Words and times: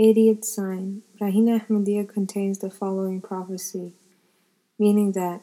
80th 0.00 0.46
sign 0.46 1.02
Brahina 1.20 1.66
Ahmadiyya 1.66 2.08
contains 2.08 2.60
the 2.60 2.70
following 2.70 3.20
prophecy, 3.20 3.92
meaning 4.78 5.12
that 5.12 5.42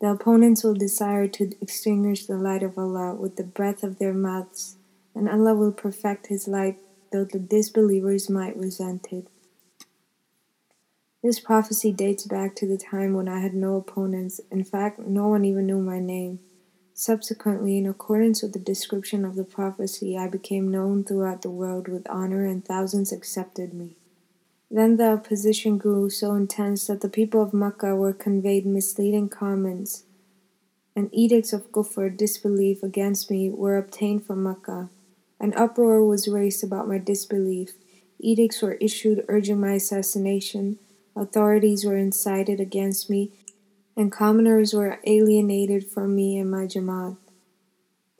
the 0.00 0.12
opponents 0.12 0.62
will 0.62 0.74
desire 0.74 1.26
to 1.26 1.50
extinguish 1.60 2.24
the 2.24 2.36
light 2.36 2.62
of 2.62 2.78
Allah 2.78 3.16
with 3.16 3.34
the 3.34 3.42
breath 3.42 3.82
of 3.82 3.98
their 3.98 4.14
mouths, 4.14 4.76
and 5.12 5.28
Allah 5.28 5.56
will 5.56 5.72
perfect 5.72 6.28
His 6.28 6.46
light, 6.46 6.78
though 7.10 7.24
the 7.24 7.40
disbelievers 7.40 8.30
might 8.30 8.56
resent 8.56 9.08
it. 9.10 9.26
This 11.20 11.40
prophecy 11.40 11.90
dates 11.90 12.26
back 12.26 12.54
to 12.56 12.66
the 12.68 12.78
time 12.78 13.12
when 13.12 13.28
I 13.28 13.40
had 13.40 13.54
no 13.54 13.74
opponents, 13.74 14.40
in 14.52 14.62
fact, 14.62 15.00
no 15.00 15.26
one 15.26 15.44
even 15.44 15.66
knew 15.66 15.80
my 15.80 15.98
name. 15.98 16.38
Subsequently, 16.98 17.76
in 17.76 17.86
accordance 17.86 18.40
with 18.40 18.54
the 18.54 18.58
description 18.58 19.26
of 19.26 19.36
the 19.36 19.44
prophecy, 19.44 20.16
I 20.16 20.28
became 20.28 20.70
known 20.70 21.04
throughout 21.04 21.42
the 21.42 21.50
world 21.50 21.88
with 21.88 22.08
honor 22.08 22.46
and 22.46 22.64
thousands 22.64 23.12
accepted 23.12 23.74
me. 23.74 23.96
Then 24.70 24.96
the 24.96 25.12
opposition 25.12 25.76
grew 25.76 26.08
so 26.08 26.34
intense 26.34 26.86
that 26.86 27.02
the 27.02 27.10
people 27.10 27.42
of 27.42 27.52
Makkah 27.52 27.94
were 27.94 28.14
conveyed 28.14 28.64
misleading 28.64 29.28
comments, 29.28 30.04
and 30.96 31.10
edicts 31.12 31.52
of 31.52 31.70
kufr, 31.70 32.16
disbelief, 32.16 32.82
against 32.82 33.30
me 33.30 33.50
were 33.50 33.76
obtained 33.76 34.24
from 34.24 34.42
Makkah. 34.42 34.88
An 35.38 35.52
uproar 35.52 36.02
was 36.02 36.26
raised 36.26 36.64
about 36.64 36.88
my 36.88 36.96
disbelief. 36.96 37.74
Edicts 38.18 38.62
were 38.62 38.78
issued 38.80 39.22
urging 39.28 39.60
my 39.60 39.72
assassination. 39.72 40.78
Authorities 41.14 41.84
were 41.84 41.98
incited 41.98 42.58
against 42.58 43.10
me, 43.10 43.32
and 43.96 44.12
commoners 44.12 44.74
were 44.74 45.00
alienated 45.04 45.90
from 45.90 46.14
me 46.14 46.38
and 46.38 46.50
my 46.50 46.66
Jamaat. 46.66 47.16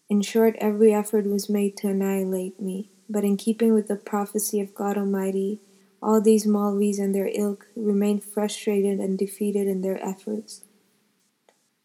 In 0.09 0.23
short, 0.23 0.57
every 0.59 0.95
effort 0.95 1.27
was 1.27 1.49
made 1.49 1.77
to 1.79 1.89
annihilate 1.89 2.61
me. 2.61 2.91
But 3.09 3.25
in 3.25 3.37
keeping 3.37 3.73
with 3.73 3.89
the 3.89 3.97
prophecy 3.97 4.61
of 4.61 4.75
God 4.75 4.97
Almighty, 4.97 5.61
all 6.03 6.21
these 6.21 6.47
Maulvis 6.47 6.99
and 6.99 7.15
their 7.15 7.31
ilk 7.33 7.67
remained 7.77 8.25
frustrated 8.25 8.99
and 8.99 9.19
defeated 9.19 9.67
in 9.69 9.81
their 9.81 10.03
efforts. 10.05 10.63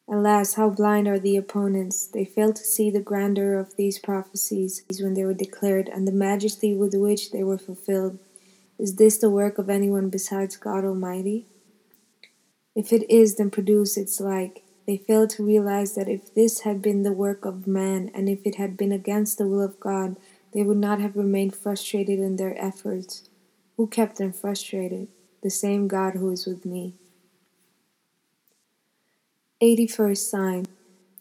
Alas, 0.08 0.56
how 0.56 0.70
blind 0.70 1.08
are 1.08 1.20
the 1.20 1.38
opponents! 1.38 2.06
They 2.06 2.26
fail 2.26 2.54
to 2.54 2.64
see 2.64 2.90
the 2.90 3.00
grandeur 3.00 3.58
of 3.58 3.78
these 3.78 3.98
prophecies 3.98 4.84
when 5.00 5.14
they 5.14 5.24
were 5.24 5.34
declared, 5.34 5.88
and 5.88 6.08
the 6.08 6.12
majesty 6.12 6.74
with 6.76 6.94
which 6.96 7.32
they 7.32 7.44
were 7.44 7.58
fulfilled. 7.58 8.20
Is 8.78 8.96
this 8.96 9.18
the 9.20 9.30
work 9.30 9.58
of 9.58 9.70
anyone 9.70 10.10
besides 10.10 10.58
God 10.58 10.84
Almighty? 10.84 11.46
If 12.76 12.94
it 12.94 13.10
is, 13.10 13.36
then 13.36 13.50
produce 13.50 13.98
its 13.98 14.20
like. 14.20 14.64
They 14.88 14.98
fail 14.98 15.28
to 15.28 15.46
realize 15.46 15.96
that 15.96 16.10
if 16.10 16.34
this 16.34 16.62
had 16.62 16.82
been 16.82 17.04
the 17.04 17.12
work 17.12 17.46
of 17.46 17.68
man, 17.68 18.10
and 18.14 18.30
if 18.30 18.46
it 18.46 18.56
had 18.56 18.78
been 18.78 18.92
against 18.92 19.38
the 19.38 19.48
will 19.48 19.62
of 19.62 19.80
God, 19.80 20.16
they 20.54 20.64
would 20.64 20.78
not 20.78 21.00
have 21.00 21.16
remained 21.16 21.56
frustrated 21.56 22.20
in 22.20 22.38
their 22.38 22.58
efforts. 22.62 23.30
Who 23.78 23.88
kept 23.88 24.18
them 24.18 24.32
frustrated? 24.32 25.08
The 25.44 25.50
same 25.50 25.88
God 25.88 26.14
who 26.14 26.32
is 26.32 26.46
with 26.46 26.66
me. 26.66 26.96
81st 29.62 30.18
sign. 30.18 30.66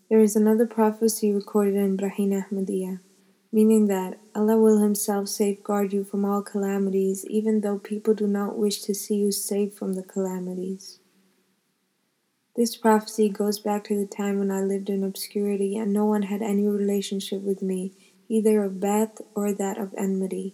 There 0.08 0.20
is 0.20 0.34
another 0.34 0.66
prophecy 0.66 1.32
recorded 1.32 1.76
in 1.76 1.96
Brahina 1.96 2.48
Ahmadiyya, 2.48 3.00
meaning 3.52 3.86
that 3.88 4.18
Allah 4.34 4.56
will 4.56 4.78
Himself 4.80 5.28
safeguard 5.28 5.92
you 5.92 6.04
from 6.04 6.24
all 6.24 6.42
calamities, 6.42 7.24
even 7.26 7.60
though 7.60 7.78
people 7.78 8.14
do 8.14 8.26
not 8.26 8.56
wish 8.56 8.82
to 8.82 8.94
see 8.94 9.16
you 9.16 9.30
saved 9.30 9.74
from 9.74 9.94
the 9.94 10.02
calamities. 10.02 10.99
This 12.60 12.76
prophecy 12.76 13.30
goes 13.30 13.58
back 13.58 13.84
to 13.84 13.96
the 13.96 14.04
time 14.04 14.38
when 14.38 14.50
I 14.50 14.60
lived 14.60 14.90
in 14.90 15.02
obscurity 15.02 15.78
and 15.78 15.94
no 15.94 16.04
one 16.04 16.24
had 16.24 16.42
any 16.42 16.68
relationship 16.68 17.40
with 17.40 17.62
me, 17.62 17.92
either 18.28 18.62
of 18.62 18.78
Beth 18.78 19.22
or 19.34 19.54
that 19.54 19.78
of 19.78 19.94
enmity. 19.96 20.52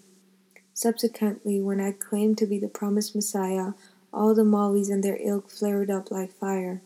Subsequently, 0.73 1.61
when 1.61 1.81
I 1.81 1.91
claimed 1.91 2.39
to 2.39 2.47
be 2.47 2.61
the 2.61 2.69
promised 2.69 3.17
Messiah, 3.17 3.73
all 4.13 4.37
the 4.37 4.45
Maulvis 4.45 4.89
and 4.89 5.03
their 5.03 5.21
ilk 5.21 5.51
flared 5.51 5.91
up 5.91 6.13
like 6.13 6.31
fire. 6.31 6.81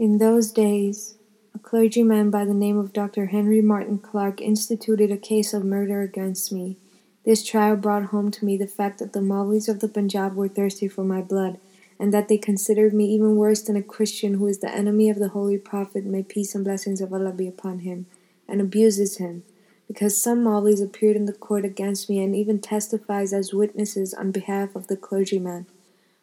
In 0.00 0.18
those 0.18 0.50
days, 0.50 1.14
a 1.54 1.60
clergyman 1.60 2.30
by 2.30 2.44
the 2.44 2.52
name 2.52 2.76
of 2.76 2.92
Dr. 2.92 3.26
Henry 3.26 3.60
Martyn 3.60 3.98
Clark 3.98 4.40
instituted 4.40 5.12
a 5.12 5.16
case 5.16 5.54
of 5.54 5.64
murder 5.64 6.02
against 6.02 6.50
me. 6.50 6.76
This 7.24 7.44
trial 7.44 7.76
brought 7.76 8.06
home 8.06 8.32
to 8.32 8.44
me 8.44 8.56
the 8.56 8.66
fact 8.66 8.98
that 8.98 9.12
the 9.12 9.20
Maulvis 9.20 9.68
of 9.68 9.78
the 9.78 9.86
Punjab 9.86 10.34
were 10.34 10.48
thirsty 10.48 10.88
for 10.88 11.04
my 11.04 11.22
blood, 11.22 11.60
and 11.98 12.12
that 12.12 12.28
they 12.28 12.38
considered 12.38 12.92
me 12.92 13.06
even 13.06 13.36
worse 13.36 13.62
than 13.62 13.76
a 13.76 13.82
Christian 13.82 14.34
who 14.34 14.46
is 14.46 14.58
the 14.58 14.74
enemy 14.74 15.10
of 15.10 15.18
the 15.18 15.28
Holy 15.28 15.58
Prophet, 15.58 16.04
may 16.04 16.22
peace 16.22 16.54
and 16.54 16.64
blessings 16.64 17.00
of 17.00 17.12
Allah 17.12 17.32
be 17.32 17.48
upon 17.48 17.80
him, 17.80 18.06
and 18.48 18.60
abuses 18.60 19.18
him 19.18 19.44
because 19.86 20.20
some 20.20 20.42
Maulvis 20.42 20.82
appeared 20.82 21.16
in 21.16 21.26
the 21.26 21.32
court 21.32 21.64
against 21.64 22.08
me 22.08 22.22
and 22.22 22.34
even 22.34 22.58
testifies 22.58 23.32
as 23.32 23.52
witnesses 23.52 24.14
on 24.14 24.30
behalf 24.30 24.74
of 24.74 24.86
the 24.86 24.96
clergyman, 24.96 25.66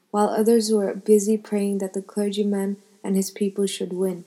while 0.10 0.30
others 0.30 0.72
were 0.72 0.94
busy 0.94 1.38
praying 1.38 1.78
that 1.78 1.94
the 1.94 2.02
clergyman 2.02 2.78
and 3.04 3.16
his 3.16 3.32
people 3.32 3.68
should 3.68 3.94
win. 3.94 4.26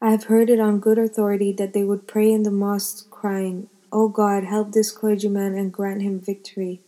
I 0.00 0.10
have 0.10 0.24
heard 0.24 0.50
it 0.50 0.60
on 0.60 0.78
good 0.78 0.98
authority 0.98 1.52
that 1.52 1.72
they 1.72 1.82
would 1.82 2.06
pray 2.06 2.30
in 2.30 2.42
the 2.42 2.50
mosque 2.50 3.10
crying, 3.10 3.68
O 3.90 4.08
God, 4.08 4.44
help 4.44 4.72
this 4.72 4.92
clergyman 4.92 5.56
and 5.56 5.72
grant 5.72 6.02
him 6.02 6.20
victory. 6.20 6.80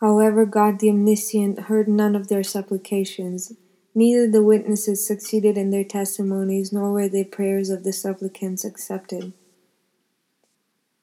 However, 0.00 0.44
God 0.44 0.78
the 0.78 0.90
Omniscient 0.90 1.60
heard 1.60 1.88
none 1.88 2.14
of 2.14 2.28
their 2.28 2.42
supplications. 2.42 3.52
Neither 3.94 4.30
the 4.30 4.42
witnesses 4.42 5.06
succeeded 5.06 5.56
in 5.56 5.70
their 5.70 5.84
testimonies, 5.84 6.70
nor 6.72 6.92
were 6.92 7.08
the 7.08 7.24
prayers 7.24 7.70
of 7.70 7.82
the 7.82 7.94
supplicants 7.94 8.62
accepted. 8.62 9.32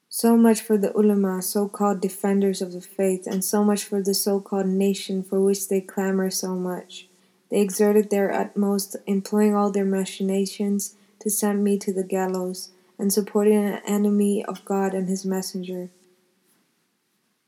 So 0.08 0.36
much 0.36 0.60
for 0.60 0.78
the 0.78 0.96
ulama, 0.96 1.42
so 1.42 1.66
called 1.66 2.00
defenders 2.00 2.62
of 2.62 2.72
the 2.72 2.80
faith, 2.80 3.26
and 3.26 3.44
so 3.44 3.64
much 3.64 3.82
for 3.82 4.00
the 4.00 4.14
so 4.14 4.38
called 4.38 4.68
nation 4.68 5.24
for 5.24 5.40
which 5.40 5.68
they 5.68 5.80
clamor 5.80 6.30
so 6.30 6.54
much. 6.54 7.08
They 7.50 7.60
exerted 7.60 8.10
their 8.10 8.32
utmost, 8.32 8.94
employing 9.06 9.56
all 9.56 9.72
their 9.72 9.84
machinations 9.84 10.94
to 11.18 11.30
send 11.30 11.64
me 11.64 11.78
to 11.80 11.92
the 11.92 12.04
gallows, 12.04 12.70
and 12.96 13.12
supporting 13.12 13.56
an 13.56 13.80
enemy 13.84 14.44
of 14.44 14.64
God 14.64 14.94
and 14.94 15.08
his 15.08 15.24
messenger. 15.24 15.90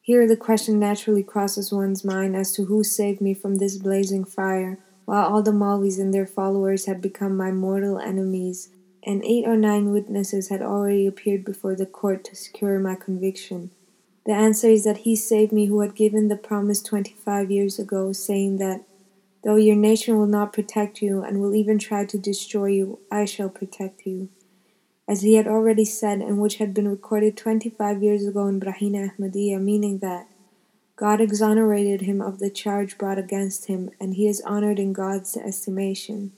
Here 0.06 0.28
the 0.28 0.37
question 0.37 0.78
naturally 0.78 1.25
crosses 1.25 1.72
one's 1.72 2.05
mind 2.05 2.37
as 2.37 2.53
to 2.53 2.67
who 2.67 2.84
saved 2.84 3.21
me 3.21 3.34
from 3.34 3.56
this 3.56 3.77
blazing 3.77 4.25
fire, 4.25 4.78
while 5.05 5.27
all 5.27 5.43
the 5.43 5.50
Maulvis 5.50 5.99
and 5.99 6.15
their 6.15 6.28
followers 6.28 6.87
had 6.87 7.03
become 7.03 7.37
my 7.37 7.50
mortal 7.50 7.99
enemies 7.99 8.69
and 9.03 9.25
eight 9.25 9.49
or 9.49 9.56
nine 9.56 9.91
witnesses 9.91 10.49
had 10.49 10.62
already 10.62 11.09
appeared 11.09 11.44
before 11.44 11.75
the 11.75 11.87
court 11.87 12.22
to 12.27 12.37
secure 12.37 12.78
my 12.78 12.94
conviction. 12.94 13.72
The 14.27 14.33
answer 14.33 14.69
is 14.69 14.84
that 14.84 14.99
he 14.99 15.17
saved 15.17 15.50
me 15.50 15.67
who 15.67 15.81
had 15.81 15.97
given 15.97 16.28
the 16.28 16.37
promise 16.37 16.83
25 16.83 17.50
years 17.50 17.81
ago, 17.81 18.12
saying 18.12 18.59
that, 18.59 18.84
Though 19.43 19.56
your 19.56 19.75
nation 19.75 20.17
will 20.17 20.28
not 20.28 20.53
protect 20.53 21.03
you 21.03 21.25
and 21.25 21.41
will 21.41 21.56
even 21.56 21.81
try 21.81 22.05
to 22.05 22.17
destroy 22.17 22.67
you, 22.67 23.00
I 23.11 23.25
shall 23.25 23.49
protect 23.49 24.06
you. 24.06 24.28
As 25.09 25.22
he 25.22 25.34
had 25.34 25.47
already 25.47 25.84
said, 25.84 26.21
and 26.21 26.41
which 26.41 26.56
had 26.56 26.75
been 26.75 26.89
recorded 26.89 27.37
25 27.37 28.03
years 28.03 28.27
ago 28.27 28.49
in 28.49 28.61
Brahina 28.61 29.12
Ahmadiyya, 29.17 29.61
meaning 29.61 29.99
that 29.99 30.27
God 30.97 31.21
exonerated 31.21 32.00
him 32.00 32.21
of 32.21 32.39
the 32.39 32.50
charge 32.50 32.99
brought 32.99 33.19
against 33.19 33.67
him, 33.67 33.91
and 34.00 34.15
he 34.15 34.27
is 34.27 34.41
honored 34.41 34.81
in 34.81 34.93
God's 34.93 35.37
estimation. 35.37 36.33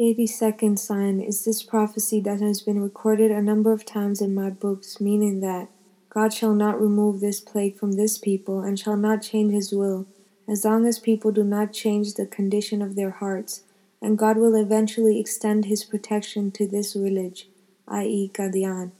82nd 0.00 0.78
sign 0.78 1.20
is 1.20 1.44
this 1.44 1.62
prophecy 1.62 2.20
that 2.20 2.40
has 2.40 2.62
been 2.62 2.80
recorded 2.80 3.30
a 3.30 3.42
number 3.42 3.70
of 3.70 3.84
times 3.84 4.22
in 4.22 4.34
my 4.34 4.48
books, 4.48 4.98
meaning 4.98 5.40
that 5.40 5.68
God 6.08 6.32
shall 6.32 6.54
not 6.54 6.80
remove 6.80 7.20
this 7.20 7.42
plague 7.42 7.76
from 7.76 7.92
this 7.92 8.16
people 8.16 8.60
and 8.60 8.78
shall 8.78 8.96
not 8.96 9.20
change 9.20 9.52
his 9.52 9.70
will, 9.70 10.06
as 10.48 10.64
long 10.64 10.86
as 10.86 10.98
people 10.98 11.30
do 11.30 11.44
not 11.44 11.74
change 11.74 12.14
the 12.14 12.24
condition 12.24 12.80
of 12.80 12.96
their 12.96 13.10
hearts, 13.10 13.64
and 14.00 14.16
God 14.16 14.38
will 14.38 14.54
eventually 14.54 15.20
extend 15.20 15.66
his 15.66 15.84
protection 15.84 16.50
to 16.52 16.66
this 16.66 16.94
village, 16.94 17.49
i.e., 17.90 18.30
Qadian. 18.32 18.92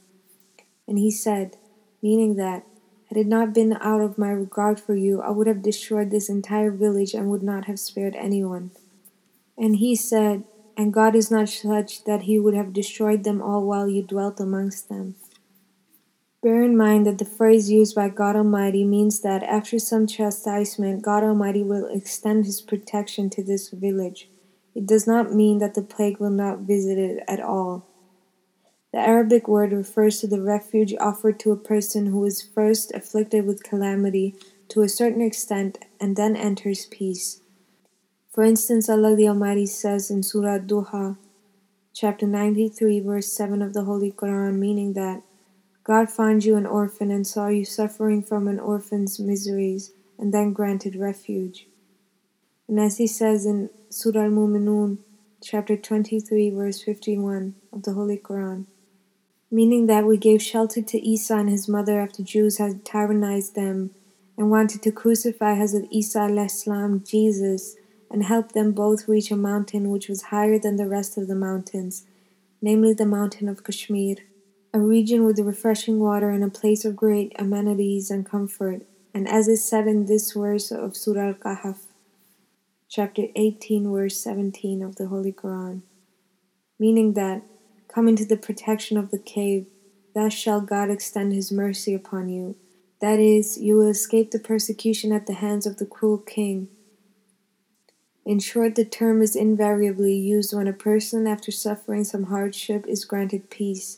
And 0.87 0.99
he 0.99 1.09
said, 1.09 1.57
meaning 2.01 2.35
that, 2.35 2.65
had 3.09 3.17
it 3.17 3.27
not 3.27 3.53
been 3.53 3.77
out 3.81 4.01
of 4.01 4.17
my 4.17 4.29
regard 4.29 4.79
for 4.79 4.95
you, 4.95 5.21
I 5.21 5.31
would 5.31 5.47
have 5.47 5.61
destroyed 5.61 6.11
this 6.11 6.29
entire 6.29 6.71
village 6.71 7.13
and 7.13 7.29
would 7.29 7.43
not 7.43 7.65
have 7.65 7.79
spared 7.79 8.15
anyone. 8.15 8.71
And 9.57 9.77
he 9.77 9.95
said, 9.95 10.43
and 10.77 10.93
God 10.93 11.15
is 11.15 11.29
not 11.29 11.49
such 11.49 12.05
that 12.05 12.23
he 12.23 12.39
would 12.39 12.53
have 12.53 12.73
destroyed 12.73 13.23
them 13.23 13.41
all 13.41 13.65
while 13.65 13.89
you 13.89 14.01
dwelt 14.01 14.39
amongst 14.39 14.87
them. 14.87 15.15
Bear 16.41 16.63
in 16.63 16.75
mind 16.75 17.05
that 17.05 17.19
the 17.19 17.25
phrase 17.25 17.69
used 17.69 17.93
by 17.93 18.09
God 18.09 18.35
Almighty 18.35 18.83
means 18.83 19.19
that 19.21 19.43
after 19.43 19.77
some 19.77 20.07
chastisement, 20.07 21.03
God 21.03 21.23
Almighty 21.23 21.61
will 21.61 21.85
extend 21.85 22.45
his 22.45 22.61
protection 22.61 23.29
to 23.31 23.43
this 23.43 23.69
village. 23.69 24.27
It 24.73 24.87
does 24.87 25.05
not 25.05 25.33
mean 25.33 25.59
that 25.59 25.75
the 25.75 25.83
plague 25.83 26.19
will 26.19 26.31
not 26.31 26.59
visit 26.59 26.97
it 26.97 27.23
at 27.27 27.39
all. 27.39 27.85
The 28.91 28.99
Arabic 28.99 29.47
word 29.47 29.71
refers 29.71 30.19
to 30.19 30.27
the 30.27 30.41
refuge 30.41 30.93
offered 30.99 31.39
to 31.39 31.51
a 31.51 31.57
person 31.57 32.07
who 32.07 32.25
is 32.25 32.41
first 32.41 32.91
afflicted 32.93 33.45
with 33.45 33.63
calamity 33.63 34.35
to 34.67 34.81
a 34.81 34.89
certain 34.89 35.21
extent 35.21 35.77
and 35.99 36.17
then 36.17 36.35
enters 36.35 36.87
peace. 36.87 37.41
For 38.29 38.43
instance, 38.43 38.89
Allah 38.89 39.15
the 39.15 39.29
Almighty 39.29 39.65
says 39.65 40.11
in 40.11 40.23
Surah 40.23 40.59
Duha, 40.59 41.17
chapter 41.93 42.27
93, 42.27 42.99
verse 42.99 43.31
7 43.31 43.61
of 43.61 43.73
the 43.73 43.85
Holy 43.85 44.11
Quran, 44.11 44.57
meaning 44.59 44.93
that 44.93 45.21
God 45.83 46.09
found 46.09 46.45
you 46.45 46.55
an 46.55 46.65
orphan 46.65 47.11
and 47.11 47.25
saw 47.25 47.47
you 47.47 47.65
suffering 47.65 48.21
from 48.21 48.47
an 48.47 48.59
orphan's 48.59 49.19
miseries, 49.19 49.91
and 50.17 50.33
then 50.33 50.53
granted 50.53 50.95
refuge. 50.95 51.67
And 52.67 52.79
as 52.79 52.97
he 52.97 53.07
says 53.07 53.45
in 53.45 53.69
Surah 53.89 54.25
Al 54.25 54.29
Mu'minun, 54.29 54.99
chapter 55.41 55.75
23, 55.75 56.51
verse 56.51 56.81
51 56.81 57.55
of 57.73 57.83
the 57.83 57.93
Holy 57.93 58.17
Quran, 58.17 58.67
meaning 59.51 59.87
that 59.87 60.05
we 60.05 60.15
gave 60.15 60.41
shelter 60.41 60.81
to 60.81 61.07
Isa 61.07 61.35
and 61.35 61.49
his 61.49 61.67
mother 61.67 61.99
after 61.99 62.23
Jews 62.23 62.57
had 62.57 62.85
tyrannized 62.85 63.53
them 63.53 63.91
and 64.37 64.49
wanted 64.49 64.81
to 64.83 64.91
crucify 64.91 65.55
Hazrat 65.55 65.87
Isa 65.91 66.19
al-Islam, 66.19 67.03
Jesus, 67.05 67.75
and 68.09 68.23
help 68.23 68.53
them 68.53 68.71
both 68.71 69.09
reach 69.09 69.29
a 69.29 69.35
mountain 69.35 69.89
which 69.89 70.07
was 70.07 70.23
higher 70.23 70.57
than 70.57 70.77
the 70.77 70.87
rest 70.87 71.17
of 71.17 71.27
the 71.27 71.35
mountains, 71.35 72.05
namely 72.61 72.93
the 72.93 73.05
mountain 73.05 73.49
of 73.49 73.63
Kashmir, 73.63 74.15
a 74.73 74.79
region 74.79 75.25
with 75.25 75.37
refreshing 75.39 75.99
water 75.99 76.29
and 76.29 76.43
a 76.43 76.49
place 76.49 76.85
of 76.85 76.95
great 76.95 77.33
amenities 77.37 78.09
and 78.09 78.25
comfort, 78.25 78.83
and 79.13 79.27
as 79.27 79.49
is 79.49 79.67
said 79.67 79.85
in 79.85 80.05
this 80.05 80.31
verse 80.31 80.71
of 80.71 80.95
Surah 80.95 81.27
Al-Kahf, 81.27 81.79
chapter 82.87 83.23
18, 83.35 83.91
verse 83.91 84.19
17 84.21 84.81
of 84.81 84.95
the 84.95 85.07
Holy 85.07 85.33
Quran, 85.33 85.81
meaning 86.79 87.13
that 87.13 87.43
Come 87.93 88.07
into 88.07 88.23
the 88.23 88.37
protection 88.37 88.95
of 88.95 89.11
the 89.11 89.19
cave, 89.19 89.65
thus 90.15 90.31
shall 90.31 90.61
God 90.61 90.89
extend 90.89 91.33
his 91.33 91.51
mercy 91.51 91.93
upon 91.93 92.29
you. 92.29 92.55
That 93.01 93.19
is, 93.19 93.57
you 93.57 93.75
will 93.75 93.89
escape 93.89 94.31
the 94.31 94.39
persecution 94.39 95.11
at 95.11 95.27
the 95.27 95.33
hands 95.33 95.65
of 95.65 95.77
the 95.77 95.85
cruel 95.85 96.19
king. 96.19 96.69
In 98.25 98.39
short, 98.39 98.75
the 98.75 98.85
term 98.85 99.21
is 99.21 99.35
invariably 99.35 100.13
used 100.13 100.53
when 100.53 100.67
a 100.67 100.73
person, 100.73 101.27
after 101.27 101.51
suffering 101.51 102.05
some 102.05 102.25
hardship, 102.25 102.85
is 102.87 103.03
granted 103.03 103.49
peace. 103.49 103.97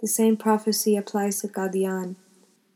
The 0.00 0.08
same 0.08 0.36
prophecy 0.36 0.96
applies 0.96 1.40
to 1.40 1.48
Qadian. 1.48 2.16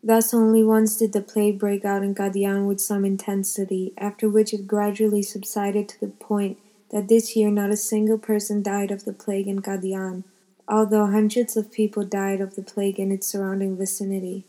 Thus, 0.04 0.32
only 0.32 0.62
once 0.62 0.96
did 0.96 1.14
the 1.14 1.22
plague 1.22 1.58
break 1.58 1.84
out 1.84 2.04
in 2.04 2.14
Qadian 2.14 2.68
with 2.68 2.80
some 2.80 3.04
intensity, 3.04 3.92
after 3.98 4.28
which 4.28 4.54
it 4.54 4.68
gradually 4.68 5.22
subsided 5.22 5.88
to 5.88 6.00
the 6.00 6.12
point 6.12 6.58
that 6.90 7.08
this 7.08 7.34
year 7.34 7.50
not 7.50 7.70
a 7.70 7.76
single 7.76 8.18
person 8.18 8.62
died 8.62 8.92
of 8.92 9.04
the 9.04 9.12
plague 9.12 9.48
in 9.48 9.60
Qadian 9.60 10.22
although 10.68 11.06
hundreds 11.06 11.56
of 11.56 11.72
people 11.72 12.04
died 12.04 12.40
of 12.40 12.54
the 12.54 12.62
plague 12.62 12.98
in 12.98 13.12
its 13.12 13.26
surrounding 13.26 13.76
vicinity. 13.76 14.44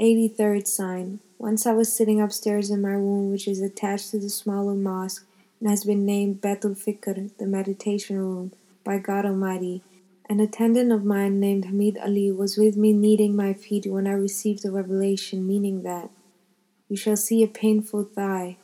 83rd 0.00 0.66
sign. 0.66 1.20
Once 1.38 1.66
I 1.66 1.72
was 1.72 1.94
sitting 1.94 2.20
upstairs 2.20 2.70
in 2.70 2.80
my 2.80 2.92
room, 2.92 3.30
which 3.30 3.46
is 3.46 3.60
attached 3.60 4.10
to 4.10 4.18
the 4.18 4.30
smaller 4.30 4.74
mosque 4.74 5.26
and 5.60 5.68
has 5.68 5.84
been 5.84 6.06
named 6.06 6.40
Baitul 6.40 6.76
Fikr, 6.76 7.30
the 7.38 7.46
meditation 7.46 8.18
room, 8.18 8.52
by 8.84 8.98
God 8.98 9.26
Almighty. 9.26 9.82
An 10.28 10.40
attendant 10.40 10.92
of 10.92 11.04
mine 11.04 11.40
named 11.40 11.66
Hamid 11.66 11.98
Ali 11.98 12.30
was 12.30 12.56
with 12.56 12.76
me 12.76 12.92
kneading 12.92 13.36
my 13.36 13.52
feet 13.52 13.86
when 13.86 14.06
I 14.06 14.12
received 14.12 14.62
the 14.62 14.70
revelation, 14.70 15.46
meaning 15.46 15.82
that 15.82 16.08
you 16.88 16.96
shall 16.96 17.16
see 17.16 17.42
a 17.42 17.48
painful 17.48 18.04
thigh. 18.04 18.56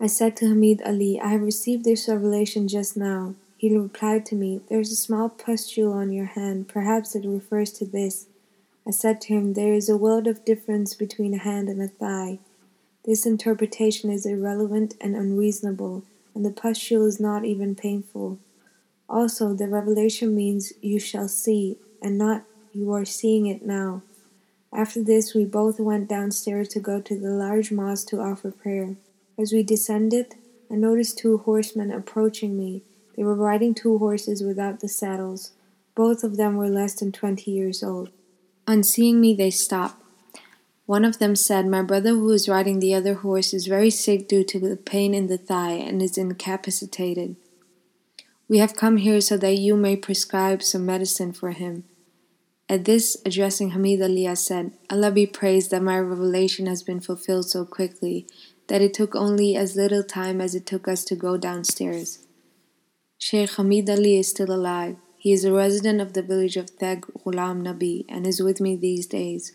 I 0.00 0.06
said 0.06 0.36
to 0.36 0.48
Hamid 0.48 0.80
Ali, 0.86 1.20
I 1.22 1.28
have 1.28 1.42
received 1.42 1.84
this 1.84 2.08
revelation 2.08 2.66
just 2.68 2.96
now. 2.96 3.34
He 3.60 3.76
replied 3.76 4.24
to 4.24 4.34
me, 4.34 4.62
There 4.70 4.80
is 4.80 4.90
a 4.90 4.96
small 4.96 5.28
pustule 5.28 5.92
on 5.92 6.12
your 6.12 6.24
hand, 6.24 6.66
perhaps 6.66 7.14
it 7.14 7.26
refers 7.26 7.70
to 7.72 7.84
this. 7.84 8.24
I 8.88 8.90
said 8.90 9.20
to 9.20 9.34
him, 9.34 9.52
There 9.52 9.74
is 9.74 9.90
a 9.90 9.98
world 9.98 10.26
of 10.26 10.46
difference 10.46 10.94
between 10.94 11.34
a 11.34 11.38
hand 11.38 11.68
and 11.68 11.82
a 11.82 11.88
thigh. 11.88 12.38
This 13.04 13.26
interpretation 13.26 14.08
is 14.08 14.24
irrelevant 14.24 14.94
and 14.98 15.14
unreasonable, 15.14 16.04
and 16.34 16.42
the 16.42 16.50
pustule 16.50 17.04
is 17.04 17.20
not 17.20 17.44
even 17.44 17.74
painful. 17.74 18.38
Also, 19.10 19.52
the 19.52 19.68
revelation 19.68 20.34
means 20.34 20.72
you 20.80 20.98
shall 20.98 21.28
see, 21.28 21.76
and 22.00 22.16
not 22.16 22.44
you 22.72 22.90
are 22.94 23.04
seeing 23.04 23.44
it 23.44 23.60
now. 23.60 24.00
After 24.72 25.02
this, 25.02 25.34
we 25.34 25.44
both 25.44 25.78
went 25.78 26.08
downstairs 26.08 26.68
to 26.68 26.80
go 26.80 26.98
to 27.02 27.14
the 27.14 27.28
large 27.28 27.70
mosque 27.70 28.08
to 28.08 28.22
offer 28.22 28.50
prayer. 28.50 28.96
As 29.38 29.52
we 29.52 29.62
descended, 29.62 30.36
I 30.70 30.76
noticed 30.76 31.18
two 31.18 31.36
horsemen 31.36 31.92
approaching 31.92 32.56
me. 32.56 32.84
They 33.16 33.22
were 33.24 33.34
riding 33.34 33.74
two 33.74 33.98
horses 33.98 34.42
without 34.42 34.80
the 34.80 34.88
saddles. 34.88 35.52
Both 35.94 36.24
of 36.24 36.36
them 36.36 36.56
were 36.56 36.68
less 36.68 36.94
than 36.94 37.12
twenty 37.12 37.50
years 37.50 37.82
old. 37.82 38.10
On 38.66 38.82
seeing 38.82 39.20
me, 39.20 39.34
they 39.34 39.50
stopped. 39.50 40.02
One 40.86 41.04
of 41.04 41.18
them 41.18 41.36
said, 41.36 41.66
My 41.66 41.82
brother 41.82 42.10
who 42.10 42.30
is 42.30 42.48
riding 42.48 42.80
the 42.80 42.94
other 42.94 43.14
horse 43.14 43.54
is 43.54 43.66
very 43.66 43.90
sick 43.90 44.26
due 44.26 44.44
to 44.44 44.58
the 44.58 44.76
pain 44.76 45.14
in 45.14 45.28
the 45.28 45.38
thigh 45.38 45.74
and 45.74 46.02
is 46.02 46.18
incapacitated. 46.18 47.36
We 48.48 48.58
have 48.58 48.74
come 48.74 48.96
here 48.96 49.20
so 49.20 49.36
that 49.36 49.58
you 49.58 49.76
may 49.76 49.94
prescribe 49.94 50.62
some 50.62 50.84
medicine 50.84 51.32
for 51.32 51.52
him. 51.52 51.84
At 52.68 52.84
this, 52.84 53.16
addressing 53.24 53.70
Hamid 53.70 54.02
Ali, 54.02 54.26
I 54.26 54.34
said, 54.34 54.72
Allah 54.90 55.10
be 55.10 55.26
praised 55.26 55.70
that 55.70 55.82
my 55.82 55.98
revelation 55.98 56.66
has 56.66 56.82
been 56.82 57.00
fulfilled 57.00 57.48
so 57.48 57.64
quickly 57.64 58.26
that 58.66 58.80
it 58.80 58.94
took 58.94 59.14
only 59.14 59.56
as 59.56 59.76
little 59.76 60.02
time 60.04 60.40
as 60.40 60.54
it 60.54 60.66
took 60.66 60.88
us 60.88 61.04
to 61.04 61.16
go 61.16 61.36
downstairs. 61.36 62.26
Sheikh 63.22 63.50
Hamid 63.50 63.90
Ali 63.90 64.16
is 64.16 64.28
still 64.28 64.50
alive. 64.50 64.96
He 65.18 65.32
is 65.32 65.44
a 65.44 65.52
resident 65.52 66.00
of 66.00 66.14
the 66.14 66.22
village 66.22 66.56
of 66.56 66.70
Theg 66.70 67.02
Ghulam 67.02 67.62
Nabi 67.62 68.06
and 68.08 68.26
is 68.26 68.40
with 68.40 68.62
me 68.62 68.76
these 68.76 69.06
days. 69.06 69.52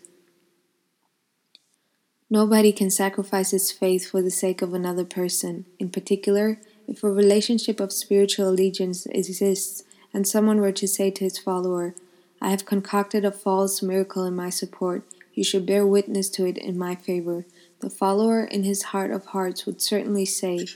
Nobody 2.30 2.70
can 2.70 2.90
sacrifice 2.90 3.50
his 3.50 3.72
faith 3.72 4.08
for 4.08 4.22
the 4.22 4.30
sake 4.30 4.62
of 4.62 4.72
another 4.72 5.04
person. 5.04 5.66
In 5.80 5.90
particular, 5.90 6.60
if 6.86 7.02
a 7.02 7.10
relationship 7.10 7.80
of 7.80 7.92
spiritual 7.92 8.48
allegiance 8.48 9.04
exists 9.06 9.82
and 10.14 10.28
someone 10.28 10.60
were 10.60 10.70
to 10.70 10.86
say 10.86 11.10
to 11.10 11.24
his 11.24 11.36
follower, 11.36 11.96
I 12.40 12.50
have 12.50 12.66
concocted 12.66 13.24
a 13.24 13.32
false 13.32 13.82
miracle 13.82 14.22
in 14.22 14.36
my 14.36 14.48
support, 14.48 15.02
you 15.34 15.42
should 15.42 15.66
bear 15.66 15.84
witness 15.84 16.28
to 16.30 16.46
it 16.46 16.56
in 16.56 16.78
my 16.78 16.94
favor. 16.94 17.44
The 17.80 17.90
follower 17.90 18.44
in 18.44 18.62
his 18.62 18.94
heart 18.94 19.10
of 19.10 19.26
hearts 19.26 19.66
would 19.66 19.82
certainly 19.82 20.24
say, 20.24 20.66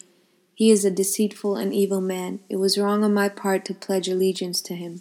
he 0.61 0.71
is 0.71 0.85
a 0.85 0.91
deceitful 0.91 1.57
and 1.57 1.73
evil 1.73 2.03
man. 2.03 2.41
It 2.51 2.57
was 2.57 2.77
wrong 2.77 3.03
on 3.03 3.15
my 3.15 3.31
part 3.31 3.65
to 3.65 3.73
pledge 3.73 4.09
allegiance 4.09 4.61
to 4.61 4.75
him. 4.75 5.01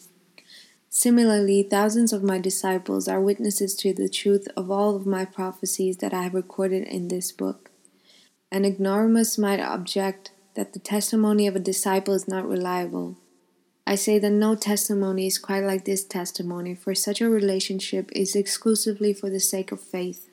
Similarly, 0.88 1.64
thousands 1.64 2.14
of 2.14 2.24
my 2.24 2.40
disciples 2.40 3.10
are 3.10 3.20
witnesses 3.20 3.76
to 3.76 3.92
the 3.92 4.08
truth 4.08 4.48
of 4.56 4.72
all 4.72 4.96
of 4.96 5.06
my 5.06 5.26
prophecies 5.26 5.98
that 5.98 6.14
I 6.14 6.22
have 6.22 6.34
recorded 6.34 6.88
in 6.88 7.10
this 7.10 7.34
book. 7.34 7.72
An 8.50 8.64
ignoramus 8.64 9.38
might 9.38 9.60
object 9.60 10.32
that 10.56 10.72
the 10.72 10.80
testimony 10.80 11.46
of 11.46 11.58
a 11.58 11.60
disciple 11.60 12.14
is 12.14 12.26
not 12.26 12.48
reliable. 12.48 13.18
I 13.86 13.96
say 13.96 14.18
that 14.18 14.30
no 14.30 14.56
testimony 14.56 15.28
is 15.28 15.38
quite 15.38 15.66
like 15.66 15.84
this 15.84 16.06
testimony, 16.06 16.74
for 16.74 16.96
such 16.96 17.20
a 17.20 17.30
relationship 17.30 18.10
is 18.16 18.34
exclusively 18.34 19.12
for 19.12 19.30
the 19.30 19.42
sake 19.42 19.74
of 19.74 19.82
faith. 19.82 20.29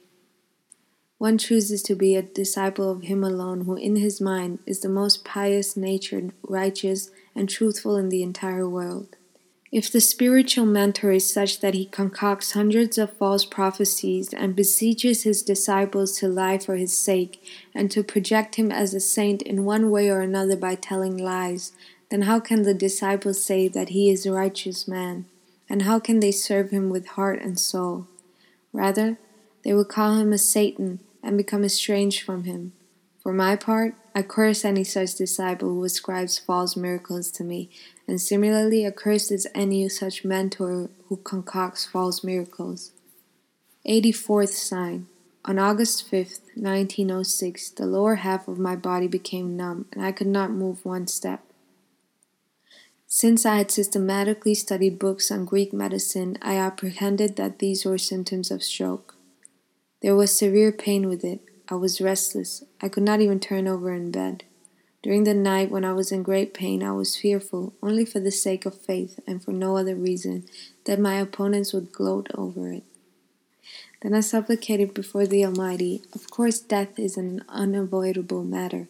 One 1.18 1.38
chooses 1.38 1.82
to 1.84 1.94
be 1.94 2.14
a 2.14 2.22
disciple 2.22 2.90
of 2.90 3.02
him 3.02 3.24
alone 3.24 3.62
who, 3.62 3.74
in 3.74 3.96
his 3.96 4.20
mind, 4.20 4.58
is 4.66 4.80
the 4.80 4.90
most 4.90 5.24
pious 5.24 5.74
natured, 5.74 6.32
righteous, 6.42 7.10
and 7.34 7.48
truthful 7.48 7.96
in 7.96 8.10
the 8.10 8.22
entire 8.22 8.68
world. 8.68 9.16
If 9.72 9.90
the 9.90 10.00
spiritual 10.00 10.66
mentor 10.66 11.12
is 11.12 11.32
such 11.32 11.60
that 11.60 11.74
he 11.74 11.86
concocts 11.86 12.52
hundreds 12.52 12.98
of 12.98 13.16
false 13.16 13.46
prophecies 13.46 14.32
and 14.32 14.54
beseeches 14.54 15.22
his 15.22 15.42
disciples 15.42 16.18
to 16.18 16.28
lie 16.28 16.58
for 16.58 16.76
his 16.76 16.96
sake 16.96 17.42
and 17.74 17.90
to 17.90 18.04
project 18.04 18.56
him 18.56 18.70
as 18.70 18.92
a 18.92 19.00
saint 19.00 19.40
in 19.42 19.64
one 19.64 19.90
way 19.90 20.10
or 20.10 20.20
another 20.20 20.56
by 20.56 20.74
telling 20.74 21.16
lies, 21.16 21.72
then 22.10 22.22
how 22.22 22.40
can 22.40 22.62
the 22.62 22.74
disciples 22.74 23.42
say 23.42 23.68
that 23.68 23.88
he 23.88 24.10
is 24.10 24.26
a 24.26 24.32
righteous 24.32 24.86
man? 24.86 25.24
And 25.68 25.82
how 25.82 25.98
can 25.98 26.20
they 26.20 26.30
serve 26.30 26.70
him 26.70 26.90
with 26.90 27.08
heart 27.08 27.42
and 27.42 27.58
soul? 27.58 28.06
Rather, 28.72 29.18
they 29.64 29.74
will 29.74 29.84
call 29.84 30.14
him 30.16 30.32
a 30.32 30.38
Satan 30.38 31.00
and 31.26 31.36
become 31.36 31.64
estranged 31.64 32.22
from 32.22 32.44
him. 32.44 32.72
For 33.22 33.32
my 33.32 33.56
part, 33.56 33.96
I 34.14 34.22
curse 34.22 34.64
any 34.64 34.84
such 34.84 35.16
disciple 35.16 35.68
who 35.68 35.84
ascribes 35.84 36.38
false 36.38 36.76
miracles 36.76 37.30
to 37.32 37.44
me, 37.44 37.68
and 38.06 38.20
similarly 38.20 38.86
accursed 38.86 39.32
is 39.32 39.48
any 39.52 39.88
such 39.88 40.24
mentor 40.24 40.90
who 41.08 41.16
concocts 41.16 41.84
false 41.84 42.22
miracles. 42.22 42.92
84th 43.86 44.50
sign. 44.50 45.08
On 45.44 45.58
August 45.58 46.10
5th, 46.10 46.40
1906, 46.54 47.70
the 47.70 47.86
lower 47.86 48.16
half 48.16 48.46
of 48.46 48.58
my 48.58 48.76
body 48.76 49.08
became 49.08 49.56
numb 49.56 49.86
and 49.92 50.04
I 50.04 50.12
could 50.12 50.26
not 50.28 50.50
move 50.50 50.84
one 50.84 51.06
step. 51.06 51.42
Since 53.08 53.44
I 53.44 53.56
had 53.56 53.70
systematically 53.70 54.54
studied 54.54 54.98
books 54.98 55.30
on 55.30 55.44
Greek 55.44 55.72
medicine, 55.72 56.38
I 56.42 56.56
apprehended 56.56 57.36
that 57.36 57.58
these 57.58 57.84
were 57.84 57.98
symptoms 57.98 58.50
of 58.50 58.62
stroke. 58.62 59.15
There 60.02 60.14
was 60.14 60.36
severe 60.36 60.72
pain 60.72 61.08
with 61.08 61.24
it. 61.24 61.40
I 61.68 61.74
was 61.74 62.00
restless. 62.00 62.62
I 62.80 62.88
could 62.88 63.02
not 63.02 63.20
even 63.20 63.40
turn 63.40 63.66
over 63.66 63.92
in 63.92 64.10
bed. 64.10 64.44
During 65.02 65.24
the 65.24 65.34
night, 65.34 65.70
when 65.70 65.84
I 65.84 65.92
was 65.92 66.10
in 66.10 66.22
great 66.22 66.52
pain, 66.52 66.82
I 66.82 66.92
was 66.92 67.16
fearful, 67.16 67.74
only 67.82 68.04
for 68.04 68.20
the 68.20 68.30
sake 68.30 68.66
of 68.66 68.80
faith 68.80 69.20
and 69.26 69.42
for 69.42 69.52
no 69.52 69.76
other 69.76 69.94
reason, 69.94 70.44
that 70.84 71.00
my 71.00 71.14
opponents 71.14 71.72
would 71.72 71.92
gloat 71.92 72.28
over 72.34 72.72
it. 72.72 72.82
Then 74.02 74.14
I 74.14 74.20
supplicated 74.20 74.94
before 74.94 75.26
the 75.26 75.44
Almighty. 75.44 76.02
Of 76.12 76.30
course, 76.30 76.58
death 76.58 76.98
is 76.98 77.16
an 77.16 77.42
unavoidable 77.48 78.44
matter, 78.44 78.88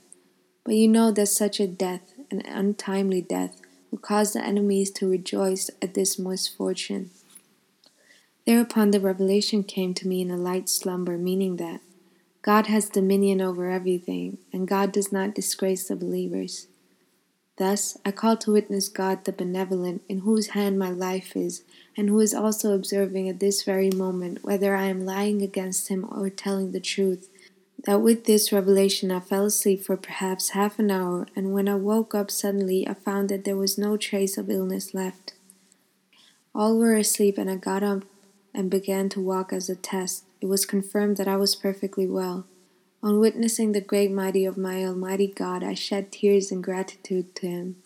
but 0.65 0.75
you 0.75 0.89
know 0.89 1.11
that 1.13 1.27
such 1.27 1.61
a 1.61 1.67
death, 1.67 2.15
an 2.31 2.43
untimely 2.47 3.23
death, 3.23 3.61
will 3.91 3.99
cause 3.99 4.33
the 4.33 4.43
enemies 4.43 4.91
to 4.93 5.09
rejoice 5.09 5.71
at 5.81 5.95
this 5.95 6.19
misfortune. 6.19 7.11
Thereupon 8.47 8.93
the 8.93 9.01
revelation 9.01 9.65
came 9.65 9.93
to 9.95 10.07
me 10.07 10.21
in 10.23 10.31
a 10.31 10.37
light 10.37 10.69
slumber, 10.69 11.19
meaning 11.19 11.57
that 11.57 11.81
God 12.43 12.69
has 12.69 12.89
dominion 12.89 13.41
over 13.41 13.69
everything, 13.69 14.39
and 14.53 14.69
God 14.69 14.93
does 14.93 15.11
not 15.11 15.35
disgrace 15.35 15.89
the 15.89 15.97
believers. 15.97 16.69
Thus, 17.59 17.97
I 18.05 18.13
call 18.13 18.37
to 18.37 18.53
witness 18.53 18.89
God 18.89 19.25
the 19.25 19.33
benevolent, 19.33 20.03
in 20.09 20.19
whose 20.19 20.49
hand 20.49 20.79
my 20.79 20.91
life 20.91 21.35
is, 21.37 21.65
and 21.97 22.09
who 22.09 22.21
is 22.21 22.35
also 22.35 22.73
observing 22.73 23.29
at 23.29 23.41
this 23.41 23.65
very 23.65 23.91
moment 23.91 24.45
whether 24.45 24.77
I 24.77 24.85
am 24.85 25.05
lying 25.05 25.43
against 25.43 25.89
him 25.89 26.07
or 26.09 26.31
telling 26.31 26.71
the 26.71 26.79
truth, 26.81 27.29
that 27.85 28.01
with 28.01 28.27
this 28.27 28.53
revelation 28.53 29.11
I 29.11 29.21
fell 29.21 29.47
asleep 29.47 29.83
for 29.83 29.97
perhaps 29.97 30.51
half 30.51 30.79
an 30.79 30.93
hour, 30.93 31.27
and 31.35 31.53
when 31.53 31.69
I 31.69 31.75
woke 31.75 32.15
up 32.15 32.31
suddenly 32.31 32.87
I 32.87 32.95
found 32.95 33.29
that 33.31 33.45
there 33.45 33.57
was 33.57 33.77
no 33.77 33.97
trace 33.97 34.39
of 34.39 34.51
illness 34.51 34.95
left. 34.95 35.33
All 36.55 36.79
were 36.79 36.95
asleep, 36.95 37.39
and 37.39 37.51
I 37.51 37.57
got 37.57 37.83
up 37.83 38.05
and 38.57 38.71
began 38.71 39.11
to 39.11 39.21
walk 39.21 39.53
as 39.53 39.69
a 39.69 39.77
test. 39.77 40.25
It 40.41 40.47
was 40.47 40.65
confirmed 40.65 41.19
that 41.19 41.29
I 41.29 41.37
was 41.37 41.55
perfectly 41.55 42.07
well. 42.07 42.47
On 43.03 43.21
witnessing 43.21 43.73
the 43.73 43.83
great 43.83 44.11
mighty 44.11 44.47
of 44.47 44.57
my 44.57 44.83
Almighty 44.83 45.27
God, 45.27 45.63
I 45.63 45.75
shed 45.75 46.11
tears 46.11 46.51
in 46.51 46.63
gratitude 46.63 47.37
to 47.37 47.47
Him, 47.47 47.77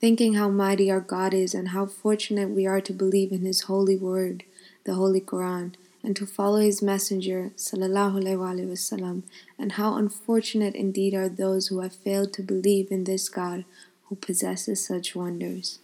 thinking 0.00 0.34
how 0.34 0.48
mighty 0.48 0.90
our 0.90 1.00
God 1.00 1.32
is 1.32 1.54
and 1.54 1.68
how 1.68 1.86
fortunate 1.86 2.50
we 2.50 2.66
are 2.66 2.80
to 2.80 2.92
believe 2.92 3.30
in 3.30 3.44
His 3.44 3.62
holy 3.62 3.96
word, 3.96 4.42
the 4.84 4.94
Holy 4.94 5.20
Quran, 5.20 5.74
and 6.02 6.16
to 6.16 6.26
follow 6.26 6.58
His 6.58 6.82
Messenger, 6.82 7.52
wasallam, 7.56 9.22
and 9.56 9.72
how 9.72 9.94
unfortunate 9.94 10.74
indeed 10.74 11.14
are 11.14 11.28
those 11.28 11.68
who 11.68 11.78
have 11.78 11.94
failed 11.94 12.32
to 12.32 12.42
believe 12.42 12.90
in 12.90 13.04
this 13.04 13.28
God 13.28 13.64
who 14.06 14.16
possesses 14.16 14.84
such 14.84 15.14
wonders. 15.14 15.78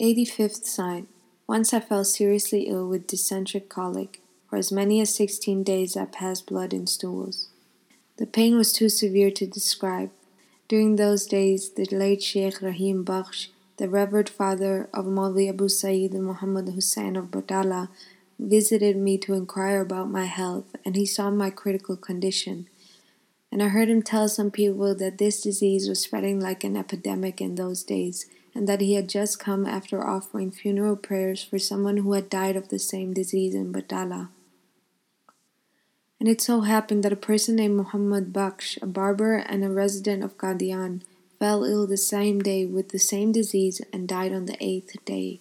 85th 0.00 0.64
sign. 0.64 1.06
Once 1.50 1.74
I 1.74 1.80
fell 1.80 2.04
seriously 2.04 2.68
ill 2.68 2.86
with 2.86 3.08
dysenteric 3.08 3.68
colic. 3.68 4.20
For 4.48 4.56
as 4.56 4.70
many 4.70 5.00
as 5.00 5.12
sixteen 5.12 5.64
days 5.64 5.96
I 5.96 6.04
passed 6.04 6.46
blood 6.46 6.72
in 6.72 6.86
stools. 6.86 7.48
The 8.18 8.26
pain 8.26 8.56
was 8.56 8.72
too 8.72 8.88
severe 8.88 9.32
to 9.32 9.48
describe. 9.48 10.12
During 10.68 10.94
those 10.94 11.26
days, 11.26 11.70
the 11.70 11.86
late 11.86 12.22
Sheikh 12.22 12.62
Rahim 12.62 13.04
Bakhsh, 13.04 13.48
the 13.78 13.88
revered 13.88 14.28
father 14.28 14.88
of 14.94 15.06
Maulvi 15.06 15.48
Abu 15.48 15.68
Sayyid 15.68 16.14
Muhammad 16.14 16.68
Hussain 16.68 17.16
of 17.16 17.32
Batala, 17.32 17.88
visited 18.38 18.96
me 18.96 19.18
to 19.18 19.34
inquire 19.34 19.80
about 19.80 20.08
my 20.08 20.26
health, 20.26 20.76
and 20.84 20.94
he 20.94 21.04
saw 21.04 21.32
my 21.32 21.50
critical 21.50 21.96
condition. 21.96 22.68
And 23.50 23.60
I 23.60 23.70
heard 23.70 23.88
him 23.88 24.02
tell 24.04 24.28
some 24.28 24.52
people 24.52 24.94
that 24.94 25.18
this 25.18 25.42
disease 25.42 25.88
was 25.88 25.98
spreading 25.98 26.38
like 26.38 26.62
an 26.62 26.76
epidemic 26.76 27.40
in 27.40 27.56
those 27.56 27.82
days, 27.82 28.26
and 28.54 28.68
that 28.68 28.80
he 28.80 28.94
had 28.94 29.08
just 29.08 29.38
come 29.38 29.66
after 29.66 30.06
offering 30.06 30.50
funeral 30.50 30.96
prayers 30.96 31.42
for 31.42 31.58
someone 31.58 31.98
who 31.98 32.12
had 32.12 32.28
died 32.28 32.56
of 32.56 32.68
the 32.68 32.78
same 32.78 33.12
disease 33.12 33.54
in 33.54 33.72
Batala. 33.72 34.28
And 36.18 36.28
it 36.28 36.40
so 36.40 36.60
happened 36.60 37.02
that 37.04 37.12
a 37.12 37.16
person 37.16 37.56
named 37.56 37.76
Muhammad 37.76 38.32
Baksh, 38.32 38.80
a 38.82 38.86
barber 38.86 39.36
and 39.36 39.64
a 39.64 39.70
resident 39.70 40.22
of 40.22 40.36
Qadian, 40.36 41.02
fell 41.38 41.64
ill 41.64 41.86
the 41.86 41.96
same 41.96 42.40
day 42.40 42.66
with 42.66 42.90
the 42.90 42.98
same 42.98 43.32
disease 43.32 43.80
and 43.92 44.06
died 44.06 44.32
on 44.32 44.44
the 44.44 44.56
eighth 44.60 45.02
day. 45.06 45.40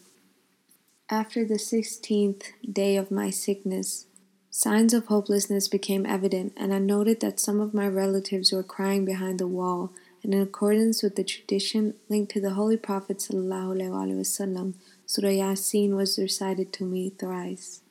After 1.10 1.44
the 1.44 1.60
sixteenth 1.60 2.52
day 2.72 2.96
of 2.96 3.12
my 3.12 3.30
sickness, 3.30 4.06
signs 4.50 4.94
of 4.94 5.08
hopelessness 5.08 5.68
became 5.68 6.06
evident, 6.06 6.54
and 6.56 6.74
I 6.74 6.80
noted 6.80 7.20
that 7.20 7.40
some 7.40 7.60
of 7.60 7.74
my 7.74 7.88
relatives 7.88 8.54
were 8.54 8.64
crying 8.64 9.04
behind 9.04 9.40
the 9.40 9.48
wall 9.48 9.92
and 10.24 10.34
in 10.34 10.42
accordance 10.42 11.02
with 11.02 11.16
the 11.16 11.24
tradition 11.24 11.94
linked 12.10 12.32
to 12.34 12.42
the 12.42 12.52
Holy 12.52 12.78
Prophet 12.78 13.20
ﷺ, 13.20 14.74
Surah 15.06 15.30
Yasin 15.30 15.96
was 15.96 16.20
recited 16.20 16.74
to 16.74 16.84
me 16.84 17.10
thrice. 17.10 17.82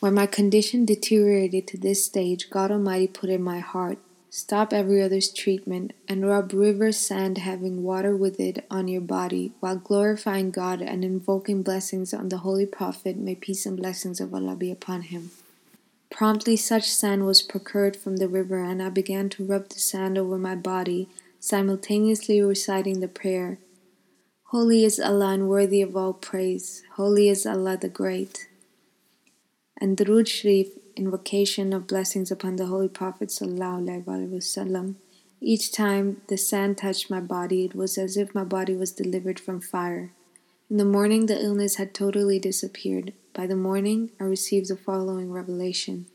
When 0.00 0.14
my 0.14 0.26
condition 0.26 0.84
deteriorated 0.84 1.66
to 1.68 1.76
this 1.78 2.04
stage, 2.04 2.50
God 2.50 2.70
Almighty 2.70 3.08
put 3.08 3.30
in 3.30 3.42
my 3.42 3.58
heart, 3.58 3.98
stop 4.30 4.72
every 4.72 5.02
other's 5.02 5.32
treatment 5.32 5.92
and 6.06 6.26
rub 6.26 6.52
river 6.52 6.92
sand 6.92 7.38
having 7.38 7.82
water 7.82 8.14
with 8.16 8.38
it 8.38 8.64
on 8.70 8.86
your 8.86 9.00
body 9.00 9.52
while 9.58 9.76
glorifying 9.76 10.52
God 10.52 10.80
and 10.80 11.04
invoking 11.04 11.62
blessings 11.62 12.14
on 12.14 12.28
the 12.28 12.38
Holy 12.38 12.66
Prophet. 12.66 13.16
May 13.16 13.34
peace 13.34 13.66
and 13.66 13.76
blessings 13.76 14.20
of 14.20 14.32
Allah 14.32 14.54
be 14.54 14.70
upon 14.70 15.02
him. 15.02 15.32
Promptly 16.18 16.56
such 16.56 16.90
sand 16.90 17.26
was 17.26 17.42
procured 17.42 17.96
from 17.96 18.16
the 18.16 18.26
river, 18.26 18.58
and 18.58 18.82
I 18.82 18.88
began 18.90 19.28
to 19.28 19.44
rub 19.44 19.68
the 19.68 19.78
sand 19.78 20.18
over 20.18 20.36
my 20.36 20.56
body, 20.56 21.08
simultaneously 21.38 22.40
reciting 22.40 22.98
the 22.98 23.06
prayer 23.06 23.60
Holy 24.46 24.84
is 24.84 24.98
Allah 24.98 25.34
and 25.34 25.48
worthy 25.48 25.80
of 25.80 25.96
all 25.96 26.12
praise. 26.12 26.82
Holy 26.96 27.28
is 27.28 27.46
Allah 27.46 27.76
the 27.80 27.88
Great. 27.88 28.48
And 29.80 29.96
Durud 29.96 30.26
Sharif, 30.26 30.70
invocation 30.96 31.72
of 31.72 31.86
blessings 31.86 32.32
upon 32.32 32.56
the 32.56 32.66
Holy 32.66 32.88
Prophet. 32.88 33.28
Wasallam. 33.28 34.96
Each 35.40 35.70
time 35.70 36.22
the 36.26 36.36
sand 36.36 36.78
touched 36.78 37.08
my 37.08 37.20
body, 37.20 37.64
it 37.64 37.76
was 37.76 37.96
as 37.96 38.16
if 38.16 38.34
my 38.34 38.42
body 38.42 38.74
was 38.74 38.90
delivered 38.90 39.38
from 39.38 39.60
fire. 39.60 40.10
In 40.68 40.78
the 40.78 40.84
morning, 40.84 41.26
the 41.26 41.40
illness 41.40 41.76
had 41.76 41.94
totally 41.94 42.40
disappeared. 42.40 43.12
By 43.38 43.46
the 43.46 43.54
morning, 43.54 44.10
I 44.18 44.24
received 44.24 44.66
the 44.66 44.76
following 44.76 45.30
revelation 45.30 46.06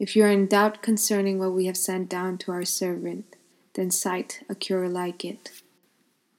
If 0.00 0.16
you 0.16 0.24
are 0.24 0.32
in 0.32 0.48
doubt 0.48 0.82
concerning 0.82 1.38
what 1.38 1.52
we 1.52 1.66
have 1.66 1.76
sent 1.76 2.08
down 2.08 2.38
to 2.38 2.50
our 2.50 2.64
servant, 2.64 3.36
then 3.74 3.92
cite 3.92 4.42
a 4.48 4.56
cure 4.56 4.88
like 4.88 5.24
it. 5.24 5.52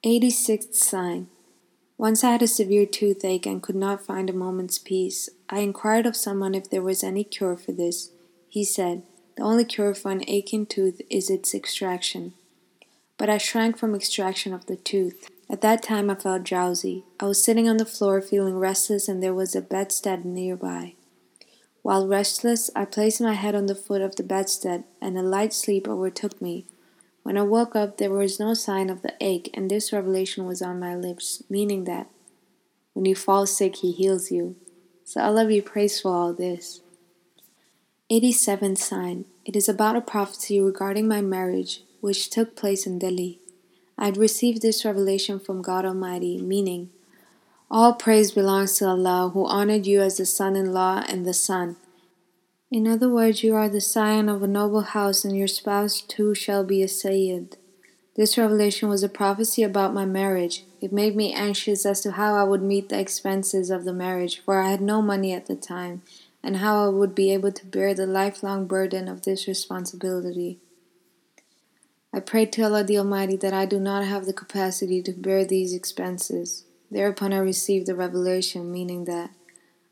86th 0.04 0.74
sign. 0.74 1.28
Once 1.96 2.22
I 2.22 2.32
had 2.32 2.42
a 2.42 2.46
severe 2.46 2.84
toothache 2.84 3.46
and 3.46 3.62
could 3.62 3.74
not 3.74 4.04
find 4.04 4.28
a 4.28 4.34
moment's 4.34 4.78
peace. 4.78 5.30
I 5.48 5.60
inquired 5.60 6.04
of 6.04 6.14
someone 6.14 6.54
if 6.54 6.68
there 6.68 6.82
was 6.82 7.02
any 7.02 7.24
cure 7.24 7.56
for 7.56 7.72
this. 7.72 8.10
He 8.50 8.64
said, 8.66 9.04
The 9.38 9.44
only 9.44 9.64
cure 9.64 9.94
for 9.94 10.10
an 10.10 10.24
aching 10.28 10.66
tooth 10.66 11.00
is 11.08 11.30
its 11.30 11.54
extraction. 11.54 12.34
But 13.16 13.30
I 13.30 13.38
shrank 13.38 13.78
from 13.78 13.94
extraction 13.94 14.52
of 14.52 14.66
the 14.66 14.76
tooth. 14.76 15.30
At 15.52 15.60
that 15.60 15.82
time 15.82 16.08
I 16.08 16.14
felt 16.14 16.44
drowsy. 16.44 17.04
I 17.20 17.26
was 17.26 17.44
sitting 17.44 17.68
on 17.68 17.76
the 17.76 17.84
floor 17.84 18.22
feeling 18.22 18.58
restless 18.58 19.06
and 19.06 19.22
there 19.22 19.34
was 19.34 19.54
a 19.54 19.60
bedstead 19.60 20.24
nearby. 20.24 20.94
While 21.82 22.08
restless, 22.08 22.70
I 22.74 22.86
placed 22.86 23.20
my 23.20 23.34
head 23.34 23.54
on 23.54 23.66
the 23.66 23.74
foot 23.74 24.00
of 24.00 24.16
the 24.16 24.22
bedstead 24.22 24.84
and 24.98 25.18
a 25.18 25.22
light 25.22 25.52
sleep 25.52 25.86
overtook 25.86 26.40
me. 26.40 26.64
When 27.22 27.36
I 27.36 27.42
woke 27.42 27.76
up, 27.76 27.98
there 27.98 28.10
was 28.10 28.40
no 28.40 28.54
sign 28.54 28.88
of 28.88 29.02
the 29.02 29.14
ache, 29.20 29.50
and 29.54 29.70
this 29.70 29.92
revelation 29.92 30.46
was 30.46 30.62
on 30.62 30.80
my 30.80 30.96
lips, 30.96 31.42
meaning 31.48 31.84
that 31.84 32.08
when 32.94 33.04
you 33.04 33.14
fall 33.14 33.46
sick, 33.46 33.76
He 33.76 33.92
heals 33.92 34.32
you. 34.32 34.56
So 35.04 35.20
Allah 35.20 35.46
be 35.46 35.60
praised 35.60 36.02
for 36.02 36.12
all 36.12 36.32
this. 36.32 36.80
87th 38.10 38.78
sign. 38.78 39.26
It 39.44 39.54
is 39.54 39.68
about 39.68 39.96
a 39.96 40.00
prophecy 40.00 40.60
regarding 40.60 41.06
my 41.06 41.20
marriage, 41.20 41.84
which 42.00 42.30
took 42.30 42.56
place 42.56 42.86
in 42.86 42.98
Delhi. 42.98 43.41
I 43.98 44.06
had 44.06 44.16
received 44.16 44.62
this 44.62 44.84
revelation 44.84 45.38
from 45.38 45.62
God 45.62 45.84
Almighty, 45.84 46.38
meaning, 46.38 46.90
All 47.70 47.94
praise 47.94 48.32
belongs 48.32 48.78
to 48.78 48.86
Allah, 48.86 49.30
who 49.32 49.46
honored 49.46 49.86
you 49.86 50.00
as 50.00 50.16
the 50.16 50.26
son 50.26 50.56
in 50.56 50.72
law 50.72 51.04
and 51.08 51.24
the 51.24 51.34
son. 51.34 51.76
In 52.70 52.88
other 52.88 53.08
words, 53.08 53.42
you 53.42 53.54
are 53.54 53.68
the 53.68 53.82
scion 53.82 54.30
of 54.30 54.42
a 54.42 54.46
noble 54.46 54.80
house, 54.80 55.24
and 55.24 55.36
your 55.36 55.46
spouse 55.46 56.00
too 56.00 56.34
shall 56.34 56.64
be 56.64 56.82
a 56.82 56.88
Sayyid. 56.88 57.58
This 58.14 58.36
revelation 58.36 58.88
was 58.88 59.02
a 59.02 59.08
prophecy 59.08 59.62
about 59.62 59.94
my 59.94 60.04
marriage. 60.04 60.64
It 60.80 60.92
made 60.92 61.14
me 61.14 61.32
anxious 61.32 61.86
as 61.86 62.00
to 62.00 62.12
how 62.12 62.34
I 62.34 62.44
would 62.44 62.62
meet 62.62 62.88
the 62.88 62.98
expenses 62.98 63.70
of 63.70 63.84
the 63.84 63.92
marriage, 63.92 64.40
for 64.40 64.60
I 64.60 64.70
had 64.70 64.80
no 64.80 65.00
money 65.00 65.32
at 65.32 65.46
the 65.46 65.56
time, 65.56 66.02
and 66.42 66.56
how 66.56 66.84
I 66.84 66.88
would 66.88 67.14
be 67.14 67.32
able 67.32 67.52
to 67.52 67.66
bear 67.66 67.94
the 67.94 68.06
lifelong 68.06 68.66
burden 68.66 69.08
of 69.08 69.22
this 69.22 69.46
responsibility. 69.46 70.58
I 72.14 72.20
prayed 72.20 72.52
to 72.52 72.62
Allah 72.62 72.84
the 72.84 72.98
Almighty 72.98 73.36
that 73.36 73.54
I 73.54 73.64
do 73.64 73.80
not 73.80 74.04
have 74.04 74.26
the 74.26 74.34
capacity 74.34 75.02
to 75.02 75.12
bear 75.12 75.46
these 75.46 75.72
expenses. 75.72 76.64
Thereupon 76.90 77.32
I 77.32 77.38
received 77.38 77.86
the 77.86 77.94
revelation, 77.94 78.70
meaning 78.70 79.06
that 79.06 79.30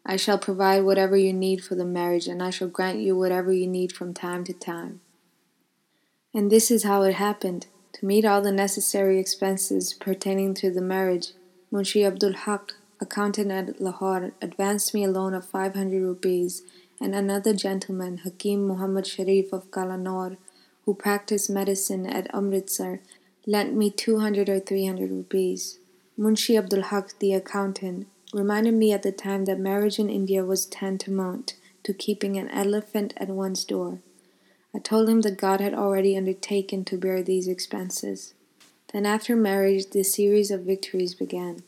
I 0.05 0.17
shall 0.17 0.37
provide 0.37 0.85
whatever 0.85 1.17
you 1.17 1.33
need 1.33 1.65
for 1.65 1.75
the 1.75 1.85
marriage, 1.85 2.27
and 2.27 2.43
I 2.43 2.50
shall 2.50 2.69
grant 2.69 2.99
you 2.99 3.17
whatever 3.17 3.53
you 3.53 3.67
need 3.67 3.93
from 3.93 4.12
time 4.12 4.45
to 4.45 4.53
time. 4.53 5.00
And 6.35 6.50
this 6.50 6.71
is 6.71 6.85
how 6.85 7.03
it 7.03 7.15
happened. 7.15 7.67
To 7.95 8.07
meet 8.07 8.25
all 8.25 8.43
the 8.43 8.53
necessary 8.53 9.19
expenses 9.19 9.95
pertaining 9.95 10.55
to 10.55 10.71
the 10.71 10.83
marriage, 10.83 11.33
Munshi 11.73 12.07
Abdul 12.07 12.35
Haq, 12.35 12.75
accountant 13.00 13.50
at 13.50 13.81
Lahore, 13.81 14.33
advanced 14.43 14.93
me 14.93 15.05
a 15.05 15.11
loan 15.11 15.33
of 15.33 15.47
500 15.47 16.00
rupees, 16.03 16.62
and 17.00 17.15
another 17.15 17.55
gentleman, 17.55 18.19
Hakim 18.19 18.67
Muhammad 18.67 19.07
Sharif 19.07 19.53
of 19.53 19.71
Kalanor, 19.71 20.37
who 20.84 20.94
practiced 20.94 21.50
medicine 21.50 22.06
at 22.06 22.32
Amritsar, 22.34 23.00
lent 23.46 23.75
me 23.75 23.90
200 23.90 24.49
or 24.49 24.60
300 24.60 25.10
rupees. 25.10 25.78
Munshi 26.18 26.56
Abdul 26.56 26.82
Haq, 26.82 27.18
the 27.18 27.32
accountant, 27.32 28.06
reminded 28.32 28.75
me 28.75 28.92
at 28.92 29.02
the 29.02 29.12
time 29.12 29.44
that 29.46 29.58
marriage 29.58 29.99
in 29.99 30.08
India 30.08 30.44
was 30.44 30.66
tantamount 30.66 31.54
to 31.82 31.94
keeping 31.94 32.37
an 32.37 32.49
elephant 32.50 33.14
at 33.16 33.28
one's 33.28 33.64
door. 33.64 34.00
I 34.75 34.78
told 34.78 35.08
him 35.08 35.22
that 35.22 35.38
God 35.38 35.60
had 35.60 35.75
already 35.75 36.16
undertaken 36.16 36.84
to 36.84 36.96
bear 36.96 37.22
these 37.22 37.49
expenses. 37.49 38.34
Then, 38.92 39.06
after 39.06 39.34
marriage, 39.34 39.90
the 39.90 40.02
series 40.02 40.50
of 40.50 40.62
victories 40.62 41.14
began. 41.14 41.62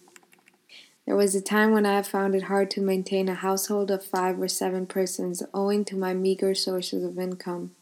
There 1.06 1.16
was 1.16 1.34
a 1.34 1.40
time 1.40 1.72
when 1.72 1.84
I 1.84 2.00
found 2.02 2.34
it 2.34 2.44
hard 2.44 2.70
to 2.72 2.80
maintain 2.80 3.28
a 3.28 3.34
household 3.34 3.90
of 3.90 4.04
five 4.04 4.40
or 4.40 4.48
seven 4.48 4.86
persons 4.86 5.42
owing 5.52 5.84
to 5.86 5.96
my 5.96 6.14
meager 6.14 6.54
sources 6.54 7.02
of 7.02 7.18
income. 7.18 7.72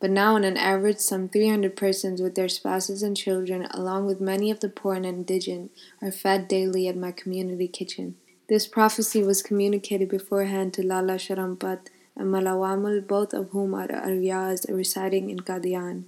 But 0.00 0.10
now, 0.10 0.36
on 0.36 0.44
an 0.44 0.56
average, 0.56 0.98
some 0.98 1.28
300 1.28 1.74
persons 1.76 2.22
with 2.22 2.36
their 2.36 2.48
spouses 2.48 3.02
and 3.02 3.16
children, 3.16 3.66
along 3.72 4.06
with 4.06 4.20
many 4.20 4.50
of 4.50 4.60
the 4.60 4.68
poor 4.68 4.94
and 4.94 5.04
indigent, 5.04 5.72
are 6.00 6.12
fed 6.12 6.46
daily 6.46 6.86
at 6.86 6.96
my 6.96 7.10
community 7.10 7.66
kitchen. 7.66 8.16
This 8.48 8.66
prophecy 8.66 9.22
was 9.22 9.42
communicated 9.42 10.08
beforehand 10.08 10.72
to 10.74 10.86
Lala 10.86 11.14
Sharampat 11.14 11.88
and 12.16 12.32
Malawamul, 12.32 13.06
both 13.06 13.34
of 13.34 13.50
whom 13.50 13.74
are 13.74 13.88
Aryas 13.88 14.66
residing 14.68 15.30
in 15.30 15.40
Qadian. 15.40 16.04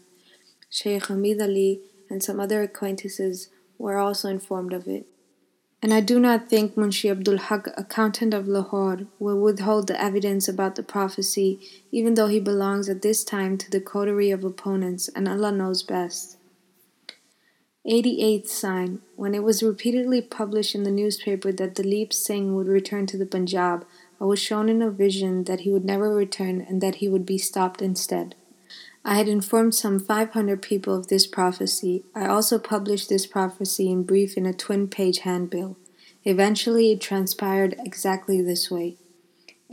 Sheikh 0.71 1.07
Hamid 1.07 1.43
Ali 1.43 1.81
and 2.09 2.23
some 2.23 2.39
other 2.39 2.63
acquaintances 2.63 3.49
were 3.77 3.99
also 3.99 4.29
informed 4.29 4.73
of 4.73 4.87
it. 4.87 5.07
And 5.83 5.95
I 5.95 6.01
do 6.01 6.21
not 6.21 6.51
think 6.51 6.75
Munshi 6.75 7.11
Abdul 7.11 7.39
Haq, 7.39 7.69
accountant 7.75 8.35
of 8.35 8.47
Lahore, 8.47 9.07
will 9.19 9.41
withhold 9.41 9.87
the 9.87 10.01
evidence 10.01 10.47
about 10.47 10.75
the 10.75 10.83
prophecy, 10.83 11.59
even 11.91 12.15
though 12.15 12.27
he 12.29 12.39
belongs 12.39 12.91
at 12.91 13.01
this 13.01 13.25
time 13.25 13.57
to 13.57 13.71
the 13.71 13.81
coterie 13.81 14.31
of 14.31 14.45
opponents, 14.45 15.09
and 15.09 15.27
Allah 15.27 15.53
knows 15.53 15.83
best. 15.83 16.37
88th 17.89 18.49
sign. 18.49 19.01
When 19.17 19.35
it 19.35 19.43
was 19.43 19.63
repeatedly 19.63 20.21
published 20.21 20.75
in 20.75 20.83
the 20.83 20.91
newspaper 20.91 21.51
that 21.53 21.75
Dalip 21.75 22.13
Singh 22.13 22.55
would 22.55 22.69
return 22.69 23.07
to 23.07 23.17
the 23.17 23.25
Punjab, 23.25 23.87
I 24.21 24.25
was 24.25 24.39
shown 24.39 24.69
in 24.69 24.83
a 24.83 24.91
vision 24.91 25.45
that 25.45 25.61
he 25.61 25.71
would 25.71 25.87
never 25.87 26.15
return 26.15 26.61
and 26.61 26.83
that 26.83 26.97
he 26.97 27.09
would 27.09 27.25
be 27.25 27.39
stopped 27.39 27.81
instead. 27.81 28.35
I 29.04 29.14
had 29.14 29.28
informed 29.28 29.75
some 29.75 29.99
500 29.99 30.61
people 30.61 30.95
of 30.95 31.09
this 31.09 31.26
prophecy. 31.26 32.04
I 32.14 32.26
also 32.26 32.59
published 32.59 33.09
this 33.09 33.26
prophecy 33.26 33.90
in 33.90 34.02
brief 34.02 34.37
in 34.37 34.45
a 34.45 34.52
twin 34.52 34.88
page 34.88 35.21
handbill. 35.21 35.76
Eventually, 36.25 36.92
it 36.92 37.00
transpired 37.00 37.75
exactly 37.78 38.42
this 38.42 38.71
way. 38.71 38.97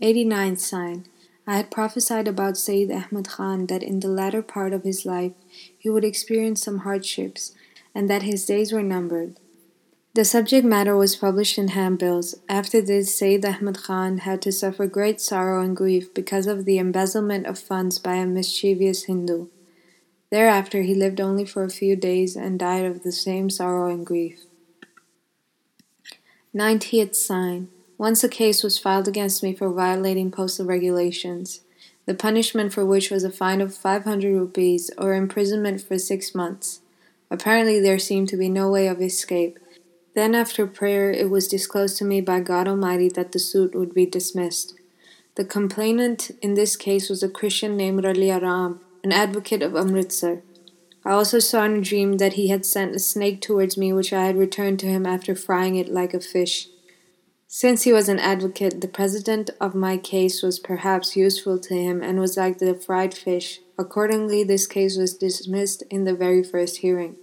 89th 0.02 0.60
sign. 0.60 1.06
I 1.46 1.58
had 1.58 1.72
prophesied 1.72 2.28
about 2.28 2.58
Sayyid 2.58 2.92
Ahmad 2.92 3.30
Khan 3.30 3.68
that 3.68 3.84
in 3.84 4.00
the 4.00 4.10
latter 4.10 4.42
part 4.42 4.74
of 4.74 4.84
his 4.84 5.06
life 5.06 5.34
he 5.78 5.90
would 5.90 6.04
experience 6.04 6.62
some 6.62 6.80
hardships 6.80 7.54
and 7.96 8.10
that 8.10 8.24
his 8.24 8.46
days 8.46 8.72
were 8.72 8.84
numbered. 8.84 9.38
The 10.18 10.26
subject 10.26 10.66
matter 10.66 10.98
was 10.98 11.16
published 11.16 11.60
in 11.60 11.68
handbills. 11.68 12.34
After 12.50 12.82
this, 12.82 13.16
Sayyid 13.16 13.46
Ahmad 13.46 13.84
Khan 13.84 14.18
had 14.18 14.42
to 14.42 14.52
suffer 14.52 14.88
great 14.88 15.22
sorrow 15.22 15.62
and 15.62 15.78
grief 15.78 16.12
because 16.12 16.48
of 16.48 16.66
the 16.66 16.80
embezzlement 16.80 17.46
of 17.46 17.60
funds 17.60 18.00
by 18.00 18.16
a 18.16 18.26
mischievous 18.26 19.04
Hindu. 19.04 19.46
Thereafter, 20.32 20.82
he 20.82 20.96
lived 20.96 21.22
only 21.22 21.46
for 21.46 21.64
a 21.64 21.70
few 21.70 21.96
days 21.96 22.36
and 22.36 22.58
died 22.58 22.84
of 22.84 23.04
the 23.04 23.12
same 23.12 23.52
sorrow 23.52 23.94
and 23.94 24.04
grief. 24.04 24.40
90th 26.52 27.14
sign. 27.14 27.70
Once 28.00 28.24
a 28.24 28.28
case 28.28 28.64
was 28.64 28.80
filed 28.80 29.08
against 29.08 29.44
me 29.44 29.54
for 29.54 29.70
violating 29.70 30.32
postal 30.32 30.66
regulations, 30.66 31.62
the 32.08 32.16
punishment 32.16 32.74
for 32.74 32.84
which 32.84 33.12
was 33.12 33.24
a 33.24 33.30
fine 33.30 33.62
of 33.62 33.76
500 33.76 34.34
rupees 34.34 34.90
or 34.98 35.14
imprisonment 35.14 35.80
for 35.80 36.00
six 36.00 36.34
months. 36.34 36.80
Apparently, 37.30 37.80
there 37.80 38.00
seemed 38.00 38.30
to 38.30 38.38
be 38.38 38.50
no 38.50 38.72
way 38.72 38.88
of 38.88 39.00
escape. 39.00 39.60
Then, 40.18 40.34
after 40.34 40.66
prayer, 40.66 41.12
it 41.12 41.30
was 41.30 41.48
disclosed 41.48 41.98
to 41.98 42.04
me 42.04 42.22
by 42.22 42.40
God 42.40 42.68
Almighty 42.68 43.08
that 43.10 43.34
the 43.34 43.38
suit 43.38 43.76
would 43.76 43.94
be 43.94 44.08
dismissed. 44.08 44.74
The 45.36 45.46
complainant 45.46 46.32
in 46.42 46.56
this 46.56 46.76
case 46.76 47.08
was 47.08 47.22
a 47.22 47.30
Christian 47.30 47.78
named 47.78 48.04
Ralia 48.04 48.42
an 49.04 49.12
advocate 49.12 49.62
of 49.62 49.76
Amritsar. 49.76 50.42
I 51.06 51.12
also 51.12 51.38
saw 51.38 51.66
in 51.66 51.76
a 51.76 51.82
dream 51.82 52.18
that 52.18 52.34
he 52.34 52.48
had 52.48 52.66
sent 52.66 52.96
a 52.96 53.00
snake 53.00 53.42
towards 53.42 53.78
me, 53.78 53.94
which 53.94 54.12
I 54.12 54.24
had 54.24 54.40
returned 54.40 54.80
to 54.80 54.88
him 54.88 55.06
after 55.06 55.36
frying 55.36 55.76
it 55.76 55.88
like 55.88 56.16
a 56.16 56.20
fish. 56.20 56.68
Since 57.46 57.84
he 57.84 57.94
was 57.94 58.10
an 58.10 58.18
advocate, 58.18 58.82
the 58.82 58.88
president 58.88 59.52
of 59.62 59.76
my 59.76 59.98
case 59.98 60.42
was 60.42 60.58
perhaps 60.58 61.16
useful 61.16 61.60
to 61.60 61.76
him 61.76 62.02
and 62.02 62.20
was 62.20 62.38
like 62.38 62.58
the 62.58 62.74
fried 62.74 63.14
fish. 63.14 63.60
Accordingly, 63.78 64.44
this 64.44 64.66
case 64.66 64.98
was 64.98 65.16
dismissed 65.16 65.84
in 65.92 66.06
the 66.06 66.16
very 66.16 66.44
first 66.44 66.78
hearing. 66.78 67.18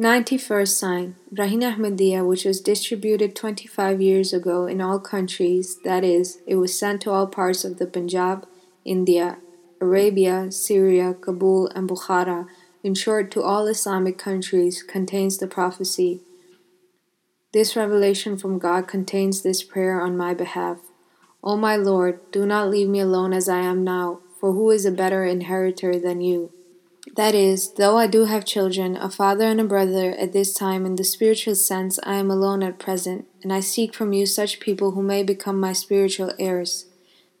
91st 0.00 0.68
sign 0.68 1.16
Braheen 1.32 1.62
Ahmadiyya, 1.62 2.26
which 2.26 2.44
was 2.44 2.60
distributed 2.60 3.36
25 3.36 4.00
years 4.00 4.32
ago 4.32 4.66
in 4.66 4.80
all 4.80 4.98
countries, 4.98 5.78
that 5.84 6.02
is, 6.02 6.38
it 6.46 6.56
was 6.56 6.78
sent 6.78 7.02
to 7.02 7.10
all 7.10 7.26
parts 7.26 7.64
of 7.64 7.78
the 7.78 7.86
Punjab, 7.86 8.46
India, 8.84 9.38
Arabia, 9.80 10.50
Syria, 10.50 11.14
Kabul, 11.14 11.68
and 11.68 11.88
Bukhara, 11.88 12.46
in 12.82 12.94
short, 12.94 13.30
to 13.32 13.42
all 13.42 13.66
Islamic 13.66 14.18
countries, 14.18 14.82
contains 14.82 15.38
the 15.38 15.46
prophecy 15.46 16.22
this 17.52 17.76
revelation 17.76 18.38
from 18.38 18.58
God 18.58 18.88
contains 18.88 19.42
this 19.42 19.62
prayer 19.62 20.00
on 20.00 20.16
my 20.16 20.32
behalf. 20.32 20.78
O 21.44 21.54
my 21.54 21.76
Lord, 21.76 22.18
do 22.30 22.46
not 22.46 22.70
leave 22.70 22.88
me 22.88 23.00
alone 23.00 23.34
as 23.34 23.46
I 23.46 23.60
am 23.60 23.84
now, 23.84 24.20
for 24.40 24.52
who 24.52 24.70
is 24.70 24.86
a 24.86 24.90
better 24.90 25.22
inheritor 25.24 25.98
than 25.98 26.22
you? 26.22 26.50
That 27.16 27.34
is, 27.34 27.72
though 27.74 27.98
I 27.98 28.06
do 28.06 28.26
have 28.26 28.44
children, 28.44 28.96
a 28.96 29.10
father 29.10 29.44
and 29.46 29.60
a 29.60 29.64
brother 29.64 30.12
at 30.12 30.32
this 30.32 30.54
time, 30.54 30.86
in 30.86 30.96
the 30.96 31.04
spiritual 31.04 31.56
sense, 31.56 31.98
I 32.04 32.14
am 32.14 32.30
alone 32.30 32.62
at 32.62 32.78
present, 32.78 33.26
and 33.42 33.52
I 33.52 33.60
seek 33.60 33.94
from 33.94 34.12
you 34.12 34.24
such 34.24 34.60
people 34.60 34.92
who 34.92 35.02
may 35.02 35.22
become 35.22 35.58
my 35.58 35.72
spiritual 35.72 36.32
heirs. 36.38 36.86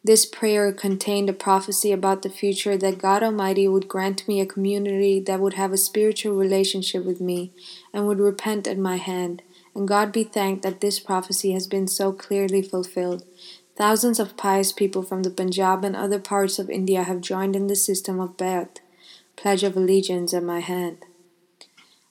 This 0.04 0.26
prayer 0.26 0.72
contained 0.72 1.30
a 1.30 1.32
prophecy 1.32 1.92
about 1.92 2.22
the 2.22 2.28
future 2.28 2.76
that 2.76 2.98
God 2.98 3.22
Almighty 3.22 3.68
would 3.68 3.86
grant 3.86 4.26
me 4.26 4.40
a 4.40 4.46
community 4.46 5.20
that 5.20 5.40
would 5.40 5.54
have 5.54 5.72
a 5.72 5.76
spiritual 5.76 6.34
relationship 6.34 7.04
with 7.04 7.20
me 7.20 7.52
and 7.94 8.06
would 8.06 8.18
repent 8.18 8.66
at 8.66 8.78
my 8.78 8.96
hand 8.96 9.42
and 9.74 9.88
God 9.88 10.12
be 10.12 10.24
thanked 10.24 10.62
that 10.62 10.80
this 10.80 11.00
prophecy 11.00 11.52
has 11.52 11.66
been 11.66 11.88
so 11.88 12.12
clearly 12.12 12.62
fulfilled. 12.62 13.24
Thousands 13.76 14.20
of 14.20 14.36
pious 14.36 14.72
people 14.72 15.02
from 15.02 15.22
the 15.22 15.30
Punjab 15.30 15.84
and 15.84 15.96
other 15.96 16.18
parts 16.18 16.58
of 16.58 16.68
India 16.68 17.04
have 17.04 17.20
joined 17.20 17.56
in 17.56 17.68
the 17.68 17.76
system 17.76 18.20
of 18.20 18.36
Bayat, 18.36 18.80
Pledge 19.36 19.62
of 19.62 19.76
Allegiance, 19.76 20.32
at 20.34 20.42
my 20.42 20.60
hand. 20.60 20.98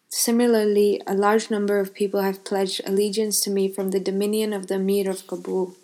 Similarly, 0.09 1.01
a 1.07 1.13
large 1.13 1.49
number 1.49 1.79
of 1.79 1.93
people 1.93 2.21
have 2.21 2.43
pledged 2.43 2.81
allegiance 2.85 3.39
to 3.41 3.49
me 3.49 3.69
from 3.69 3.91
the 3.91 3.99
dominion 3.99 4.51
of 4.51 4.67
the 4.67 4.75
Amir 4.75 5.09
of 5.09 5.25
Kabul. 5.25 5.75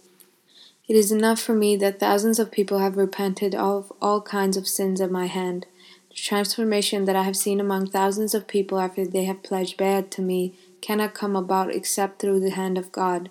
It 0.88 0.96
is 0.96 1.12
enough 1.12 1.40
for 1.40 1.54
me 1.54 1.76
that 1.78 2.00
thousands 2.00 2.38
of 2.38 2.52
people 2.52 2.80
have 2.80 2.98
repented 2.98 3.56
of 3.56 3.92
all 4.02 4.22
kinds 4.22 4.58
of 4.58 4.68
sins 4.68 5.00
at 5.00 5.12
my 5.12 5.28
hand. 5.28 5.66
The 6.10 6.16
transformation 6.16 7.06
that 7.06 7.16
I 7.16 7.24
have 7.24 7.38
seen 7.38 7.60
among 7.60 7.88
thousands 7.88 8.34
of 8.34 8.48
people 8.48 8.80
after 8.80 9.06
they 9.06 9.26
have 9.26 9.44
pledged 9.44 9.78
bayat 9.78 10.10
to 10.12 10.22
me 10.22 10.56
cannot 10.82 11.14
come 11.14 11.36
about 11.36 11.74
except 11.74 12.20
through 12.20 12.40
the 12.40 12.52
hand 12.52 12.78
of 12.78 12.92
God. 12.92 13.30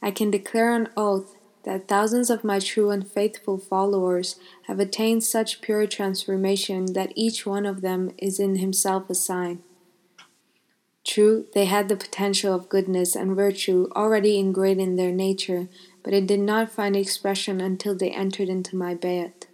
I 0.00 0.10
can 0.10 0.30
declare 0.30 0.72
on 0.72 0.88
oath 0.96 1.31
that 1.64 1.88
thousands 1.88 2.30
of 2.30 2.44
my 2.44 2.58
true 2.58 2.90
and 2.90 3.06
faithful 3.06 3.58
followers 3.58 4.36
have 4.66 4.80
attained 4.80 5.22
such 5.22 5.60
pure 5.60 5.86
transformation 5.86 6.92
that 6.94 7.12
each 7.14 7.46
one 7.46 7.66
of 7.66 7.80
them 7.80 8.12
is 8.18 8.40
in 8.40 8.56
himself 8.56 9.08
a 9.08 9.14
sign. 9.14 9.62
True, 11.04 11.46
they 11.52 11.64
had 11.64 11.88
the 11.88 11.96
potential 11.96 12.54
of 12.54 12.68
goodness 12.68 13.16
and 13.16 13.34
virtue 13.34 13.88
already 13.94 14.38
ingrained 14.38 14.80
in 14.80 14.96
their 14.96 15.12
nature, 15.12 15.68
but 16.02 16.12
it 16.12 16.26
did 16.26 16.40
not 16.40 16.70
find 16.70 16.96
expression 16.96 17.60
until 17.60 17.94
they 17.94 18.10
entered 18.10 18.48
into 18.48 18.76
my 18.76 18.94
bayat. 18.94 19.46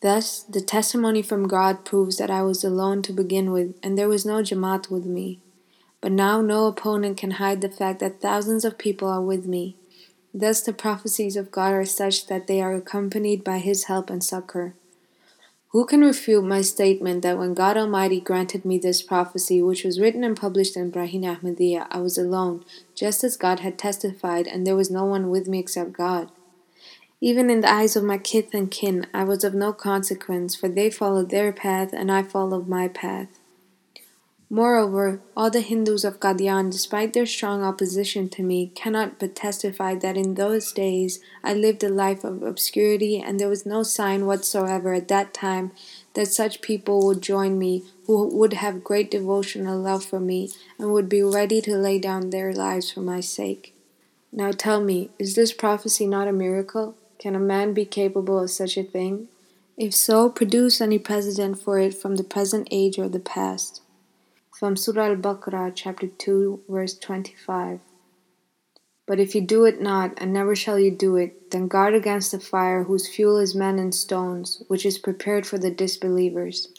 Thus, 0.00 0.42
the 0.42 0.60
testimony 0.60 1.22
from 1.22 1.48
God 1.48 1.84
proves 1.84 2.18
that 2.18 2.30
I 2.30 2.42
was 2.42 2.62
alone 2.62 3.02
to 3.02 3.12
begin 3.12 3.50
with, 3.50 3.74
and 3.82 3.98
there 3.98 4.08
was 4.08 4.24
no 4.24 4.42
Jamaat 4.42 4.90
with 4.90 5.04
me. 5.04 5.40
But 6.00 6.12
now 6.12 6.40
no 6.40 6.66
opponent 6.66 7.16
can 7.16 7.32
hide 7.32 7.60
the 7.60 7.68
fact 7.68 7.98
that 7.98 8.20
thousands 8.20 8.64
of 8.64 8.78
people 8.78 9.08
are 9.08 9.20
with 9.20 9.46
me. 9.46 9.74
Thus, 10.34 10.60
the 10.60 10.72
prophecies 10.72 11.36
of 11.36 11.50
God 11.50 11.72
are 11.72 11.84
such 11.84 12.26
that 12.26 12.46
they 12.46 12.60
are 12.60 12.74
accompanied 12.74 13.42
by 13.42 13.58
His 13.58 13.84
help 13.84 14.10
and 14.10 14.22
succor. 14.22 14.74
Who 15.72 15.84
can 15.84 16.00
refute 16.00 16.44
my 16.44 16.62
statement 16.62 17.22
that 17.22 17.36
when 17.36 17.52
God 17.52 17.76
Almighty 17.76 18.20
granted 18.20 18.64
me 18.64 18.78
this 18.78 19.02
prophecy, 19.02 19.60
which 19.62 19.84
was 19.84 20.00
written 20.00 20.24
and 20.24 20.36
published 20.36 20.76
in 20.76 20.90
Braheen 20.90 21.24
Ahmadiyya, 21.24 21.86
I 21.90 21.98
was 22.00 22.16
alone, 22.16 22.64
just 22.94 23.22
as 23.22 23.36
God 23.36 23.60
had 23.60 23.78
testified, 23.78 24.46
and 24.46 24.66
there 24.66 24.76
was 24.76 24.90
no 24.90 25.04
one 25.04 25.28
with 25.28 25.46
me 25.46 25.58
except 25.58 25.92
God? 25.92 26.30
Even 27.20 27.50
in 27.50 27.60
the 27.60 27.70
eyes 27.70 27.96
of 27.96 28.04
my 28.04 28.16
kith 28.16 28.54
and 28.54 28.70
kin, 28.70 29.06
I 29.12 29.24
was 29.24 29.44
of 29.44 29.52
no 29.52 29.72
consequence, 29.72 30.54
for 30.54 30.68
they 30.68 30.88
followed 30.88 31.30
their 31.30 31.52
path, 31.52 31.92
and 31.92 32.10
I 32.10 32.22
followed 32.22 32.68
my 32.68 32.88
path. 32.88 33.37
Moreover, 34.50 35.20
all 35.36 35.50
the 35.50 35.60
Hindus 35.60 36.04
of 36.04 36.20
Qadian, 36.20 36.70
despite 36.70 37.12
their 37.12 37.26
strong 37.26 37.62
opposition 37.62 38.30
to 38.30 38.42
me, 38.42 38.72
cannot 38.74 39.18
but 39.18 39.36
testify 39.36 39.94
that 39.96 40.16
in 40.16 40.34
those 40.34 40.72
days 40.72 41.20
I 41.44 41.52
lived 41.52 41.84
a 41.84 41.90
life 41.90 42.24
of 42.24 42.42
obscurity, 42.42 43.20
and 43.20 43.38
there 43.38 43.50
was 43.50 43.66
no 43.66 43.82
sign 43.82 44.24
whatsoever 44.24 44.94
at 44.94 45.08
that 45.08 45.34
time 45.34 45.72
that 46.14 46.28
such 46.28 46.62
people 46.62 47.06
would 47.06 47.20
join 47.20 47.58
me 47.58 47.84
who 48.06 48.26
would 48.38 48.54
have 48.54 48.82
great 48.82 49.10
devotional 49.10 49.78
love 49.78 50.02
for 50.02 50.18
me 50.18 50.50
and 50.78 50.94
would 50.94 51.10
be 51.10 51.22
ready 51.22 51.60
to 51.60 51.76
lay 51.76 51.98
down 51.98 52.30
their 52.30 52.54
lives 52.54 52.90
for 52.90 53.00
my 53.00 53.20
sake. 53.20 53.74
Now 54.32 54.52
tell 54.52 54.80
me, 54.82 55.10
is 55.18 55.34
this 55.34 55.52
prophecy 55.52 56.06
not 56.06 56.26
a 56.26 56.32
miracle? 56.32 56.96
Can 57.18 57.34
a 57.34 57.38
man 57.38 57.74
be 57.74 57.84
capable 57.84 58.38
of 58.38 58.50
such 58.50 58.78
a 58.78 58.82
thing? 58.82 59.28
If 59.76 59.94
so, 59.94 60.30
produce 60.30 60.80
any 60.80 60.98
precedent 60.98 61.60
for 61.60 61.78
it 61.78 61.92
from 61.92 62.16
the 62.16 62.24
present 62.24 62.66
age 62.70 62.98
or 62.98 63.10
the 63.10 63.20
past 63.20 63.82
from 64.58 64.74
Surah 64.74 65.10
Al 65.10 65.16
Baqarah, 65.16 65.70
chapter 65.72 66.08
2, 66.08 66.64
verse 66.68 66.98
25. 66.98 67.78
But 69.06 69.20
if 69.20 69.36
you 69.36 69.40
do 69.40 69.64
it 69.64 69.80
not, 69.80 70.14
and 70.16 70.32
never 70.32 70.56
shall 70.56 70.80
you 70.80 70.90
do 70.90 71.14
it, 71.14 71.52
then 71.52 71.68
guard 71.68 71.94
against 71.94 72.32
the 72.32 72.40
fire 72.40 72.82
whose 72.82 73.08
fuel 73.08 73.38
is 73.38 73.54
men 73.54 73.78
and 73.78 73.94
stones, 73.94 74.64
which 74.66 74.84
is 74.84 74.98
prepared 74.98 75.46
for 75.46 75.58
the 75.58 75.70
disbelievers. 75.70 76.77